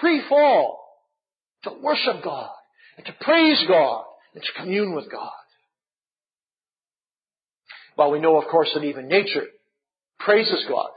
free 0.00 0.22
fall 0.28 0.83
to 1.64 1.72
worship 1.82 2.22
God 2.22 2.50
and 2.96 3.06
to 3.06 3.12
praise 3.20 3.62
God 3.68 4.04
and 4.34 4.42
to 4.42 4.60
commune 4.60 4.94
with 4.94 5.10
God. 5.10 5.30
Well, 7.96 8.10
we 8.10 8.20
know, 8.20 8.40
of 8.40 8.48
course, 8.48 8.70
that 8.74 8.84
even 8.84 9.08
nature 9.08 9.46
praises 10.18 10.64
God. 10.68 10.90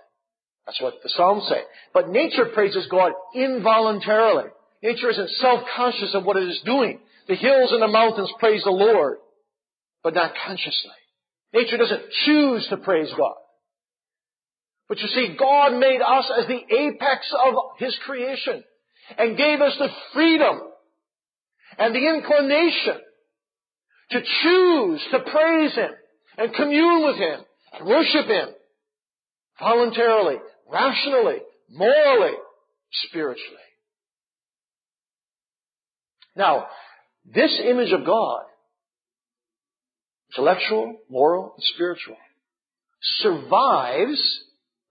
That's 0.66 0.82
what 0.82 0.96
the 1.04 1.10
Psalms 1.10 1.48
say. 1.48 1.62
But 1.94 2.10
nature 2.10 2.46
praises 2.54 2.88
God 2.90 3.14
involuntarily. 3.34 4.50
Nature 4.84 5.12
isn't 5.12 5.30
self-conscious 5.30 6.14
of 6.14 6.26
what 6.26 6.38
it 6.38 6.50
is 6.50 6.62
doing. 6.66 7.00
The 7.28 7.36
hills 7.36 7.72
and 7.72 7.82
the 7.82 7.88
mountains 7.88 8.32
praise 8.40 8.64
the 8.64 8.72
Lord, 8.72 9.18
but 10.04 10.14
not 10.14 10.34
consciously. 10.46 10.92
Nature 11.54 11.78
doesn't 11.78 12.12
choose 12.26 12.68
to 12.70 12.78
praise 12.78 13.10
God. 13.18 13.36
But 14.90 15.00
you 15.00 15.08
see, 15.08 15.36
God 15.38 15.78
made 15.78 16.02
us 16.02 16.32
as 16.40 16.48
the 16.48 16.62
apex 16.76 17.34
of 17.46 17.56
His 17.78 17.98
creation 18.06 18.64
and 19.18 19.38
gave 19.38 19.62
us 19.62 19.76
the 19.78 19.90
freedom 20.14 20.60
and 21.78 21.94
the 21.96 22.08
inclination 22.08 23.02
to 24.12 24.22
choose 24.44 25.02
to 25.12 25.20
praise 25.32 25.76
Him 25.76 25.92
and 26.38 26.54
commune 26.54 27.06
with 27.06 27.18
Him 27.18 27.40
and 27.74 27.88
worship 27.88 28.26
Him 28.26 28.50
voluntarily, 29.60 30.38
rationally, 30.72 31.38
morally, 31.70 32.34
spiritually. 32.92 33.58
Now, 36.36 36.68
this 37.26 37.60
image 37.64 37.92
of 37.92 38.06
God, 38.06 38.44
intellectual, 40.32 40.98
moral, 41.10 41.54
and 41.56 41.64
spiritual, 41.74 42.16
survives 43.02 44.22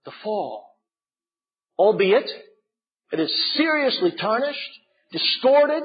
the 0.05 0.11
fall. 0.23 0.65
Albeit, 1.79 2.29
it 3.11 3.19
is 3.19 3.31
seriously 3.55 4.11
tarnished, 4.19 4.59
distorted, 5.11 5.83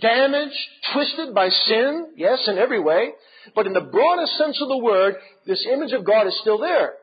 damaged, 0.00 0.56
twisted 0.92 1.34
by 1.34 1.48
sin, 1.48 2.12
yes, 2.16 2.48
in 2.48 2.58
every 2.58 2.80
way. 2.80 3.10
But 3.54 3.66
in 3.66 3.72
the 3.72 3.80
broadest 3.80 4.36
sense 4.36 4.60
of 4.60 4.68
the 4.68 4.78
word, 4.78 5.16
this 5.46 5.64
image 5.70 5.92
of 5.92 6.04
God 6.04 6.26
is 6.26 6.38
still 6.40 6.58
there. 6.58 6.94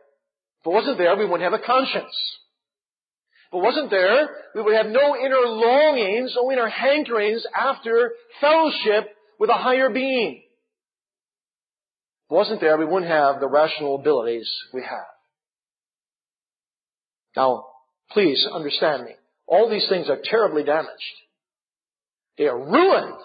If 0.61 0.67
it 0.67 0.69
wasn't 0.69 0.97
there, 0.97 1.15
we 1.15 1.25
wouldn't 1.25 1.49
have 1.49 1.59
a 1.59 1.65
conscience. 1.65 2.15
If 3.51 3.57
it 3.57 3.63
wasn't 3.63 3.89
there, 3.89 4.29
we 4.55 4.61
would 4.61 4.75
have 4.75 4.87
no 4.87 5.15
inner 5.15 5.45
longings, 5.45 6.33
no 6.35 6.51
inner 6.51 6.69
hankerings 6.69 7.41
after 7.55 8.11
fellowship 8.39 9.15
with 9.39 9.49
a 9.49 9.57
higher 9.57 9.89
being. 9.89 10.43
If 12.25 12.31
it 12.31 12.33
wasn't 12.33 12.61
there, 12.61 12.77
we 12.77 12.85
wouldn't 12.85 13.11
have 13.11 13.39
the 13.39 13.47
rational 13.47 13.95
abilities 13.95 14.49
we 14.73 14.81
have. 14.81 15.07
Now, 17.35 17.65
please 18.11 18.45
understand 18.51 19.03
me. 19.03 19.11
All 19.51 19.69
these 19.69 19.85
things 19.89 20.09
are 20.09 20.17
terribly 20.23 20.63
damaged. 20.63 20.89
They 22.37 22.45
are 22.45 22.57
ruined. 22.57 23.17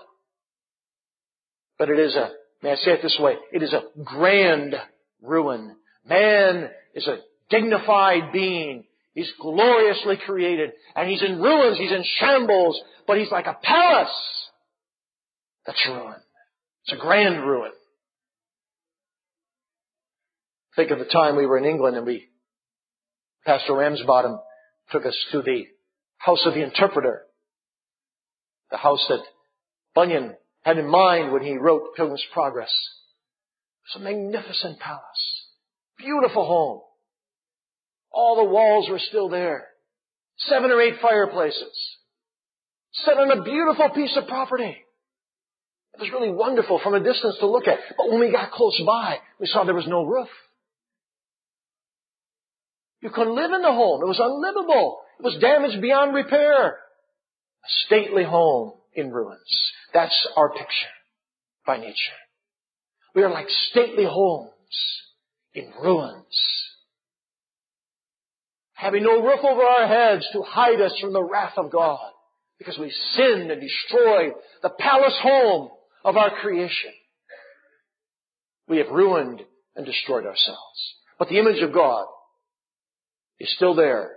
But 1.79 1.89
it 1.89 2.01
is 2.01 2.17
a, 2.17 2.31
may 2.65 2.73
I 2.73 2.75
say 2.75 2.91
it 2.93 3.01
this 3.01 3.17
way, 3.21 3.35
it 3.53 3.63
is 3.63 3.73
a 3.73 3.85
grand 4.03 4.75
ruin. 5.23 5.77
Man 6.05 6.69
is 6.97 7.07
a 7.07 7.19
dignified 7.49 8.33
being. 8.33 8.85
He's 9.15 9.31
gloriously 9.41 10.17
created. 10.27 10.73
And 10.97 11.09
he's 11.09 11.23
in 11.23 11.41
ruins, 11.41 11.79
he's 11.79 11.93
in 11.93 12.05
shambles, 12.19 12.81
but 13.07 13.19
he's 13.19 13.31
like 13.31 13.47
a 13.47 13.57
palace 13.63 14.09
that's 15.65 15.87
ruined. 15.87 16.23
It's 16.87 16.99
a 16.99 17.01
grand 17.01 17.41
ruin. 17.41 17.71
Think 20.75 20.91
of 20.91 20.99
the 20.99 21.05
time 21.05 21.37
we 21.37 21.47
were 21.47 21.57
in 21.57 21.65
England 21.65 21.97
and 21.97 22.05
we 22.05 22.27
Pastor 23.47 23.77
Ramsbottom 23.77 24.41
took 24.91 25.07
us 25.07 25.17
to 25.31 25.41
the 25.41 25.67
house 26.19 26.45
of 26.47 26.55
the 26.55 26.63
interpreter, 26.63 27.23
the 28.71 28.77
house 28.77 29.05
that 29.09 29.23
Bunyan 29.95 30.35
had 30.63 30.79
in 30.79 30.89
mind 30.89 31.33
when 31.33 31.43
he 31.43 31.57
wrote 31.57 31.95
Pilgrim's 31.97 32.25
Progress. 32.33 32.73
It 33.85 33.99
was 33.99 34.03
a 34.03 34.05
magnificent 34.05 34.81
palace, 34.81 35.47
beautiful 35.99 36.45
home. 36.45 36.81
All 38.11 38.37
the 38.37 38.51
walls 38.51 38.89
were 38.91 38.99
still 38.99 39.29
there. 39.29 39.67
Seven 40.39 40.71
or 40.71 40.81
eight 40.81 40.97
fireplaces. 41.01 41.97
Set 42.93 43.17
on 43.17 43.31
a 43.31 43.43
beautiful 43.43 43.91
piece 43.91 44.17
of 44.17 44.27
property. 44.27 44.77
It 45.95 46.01
was 46.01 46.11
really 46.11 46.31
wonderful 46.31 46.81
from 46.83 46.95
a 46.95 47.01
distance 47.03 47.37
to 47.41 47.47
look 47.47 47.67
at. 47.67 47.79
But 47.97 48.11
when 48.11 48.21
we 48.21 48.31
got 48.33 48.53
close 48.53 48.81
by, 48.87 49.19
we 49.41 49.47
saw 49.47 49.65
there 49.65 49.75
was 49.75 49.87
no 49.87 50.05
roof. 50.05 50.29
You 53.07 53.13
couldn't 53.13 53.37
live 53.37 53.53
in 53.53 53.63
the 53.63 53.73
home. 53.73 54.03
It 54.03 54.09
was 54.09 54.19
unlivable. 54.19 54.99
It 55.21 55.23
was 55.23 55.39
damaged 55.41 55.81
beyond 55.81 56.13
repair. 56.13 56.71
A 56.71 57.69
stately 57.87 58.25
home 58.25 58.73
in 58.95 59.13
ruins. 59.13 59.71
That's 59.95 60.27
our 60.37 60.51
picture 60.51 60.91
by 61.65 61.77
nature. 61.77 62.19
We 63.15 63.23
are 63.23 63.31
like 63.31 63.47
stately 63.71 64.07
homes 64.11 64.51
in 65.55 65.73
ruins. 65.81 66.37
Having 68.73 69.05
no 69.05 69.23
roof 69.23 69.39
over 69.45 69.63
our 69.63 69.87
heads 69.87 70.27
to 70.33 70.43
hide 70.43 70.81
us 70.81 70.99
from 71.01 71.13
the 71.13 71.23
wrath 71.23 71.55
of 71.59 71.71
God 71.71 72.11
because 72.59 72.77
we 72.77 72.93
sinned 73.15 73.53
and 73.53 73.61
destroyed 73.61 74.33
the 74.65 74.71
palace 74.71 75.17
home 75.23 75.69
of 76.05 76.17
our 76.17 76.31
creation. 76.41 76.91
We 78.67 78.79
have 78.79 78.89
ruined 78.89 79.43
and 79.77 79.87
destroyed 79.87 80.27
ourselves. 80.27 80.95
But 81.21 81.29
the 81.29 81.39
image 81.39 81.63
of 81.63 81.73
God 81.73 82.07
is 83.39 83.53
still 83.55 83.75
there, 83.75 84.13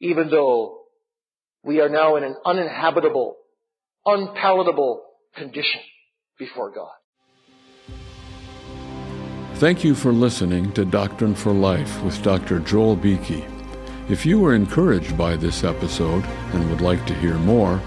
even 0.00 0.30
though 0.30 0.82
we 1.64 1.80
are 1.80 1.88
now 1.88 2.16
in 2.16 2.24
an 2.24 2.36
uninhabitable, 2.44 3.36
unpalatable 4.04 5.04
condition 5.36 5.80
before 6.38 6.72
God. 6.72 6.90
Thank 9.56 9.84
you 9.84 9.94
for 9.94 10.12
listening 10.12 10.72
to 10.72 10.84
Doctrine 10.84 11.36
for 11.36 11.52
Life 11.52 12.02
with 12.02 12.20
Dr. 12.24 12.58
Joel 12.58 12.96
Beeke. 12.96 13.44
If 14.08 14.26
you 14.26 14.40
were 14.40 14.56
encouraged 14.56 15.16
by 15.16 15.36
this 15.36 15.62
episode 15.62 16.24
and 16.24 16.68
would 16.68 16.80
like 16.80 17.06
to 17.06 17.14
hear 17.14 17.36
more, 17.38 17.80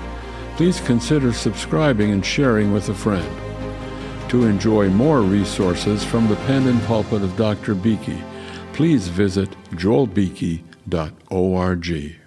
please 0.56 0.80
consider 0.80 1.34
subscribing 1.34 2.12
and 2.12 2.26
sharing 2.26 2.72
with 2.72 2.88
a 2.88 2.94
friend. 2.94 3.30
To 4.30 4.46
enjoy 4.46 4.90
more 4.90 5.22
resources 5.22 6.06
from 6.06 6.30
the 6.30 6.38
pen 6.48 6.68
and 6.68 6.82
pulpit 6.84 7.22
of 7.22 7.36
Dr. 7.36 7.76
Beeke, 7.76 8.24
please 8.76 9.08
visit 9.08 9.50
joelbeeke.org. 9.72 12.25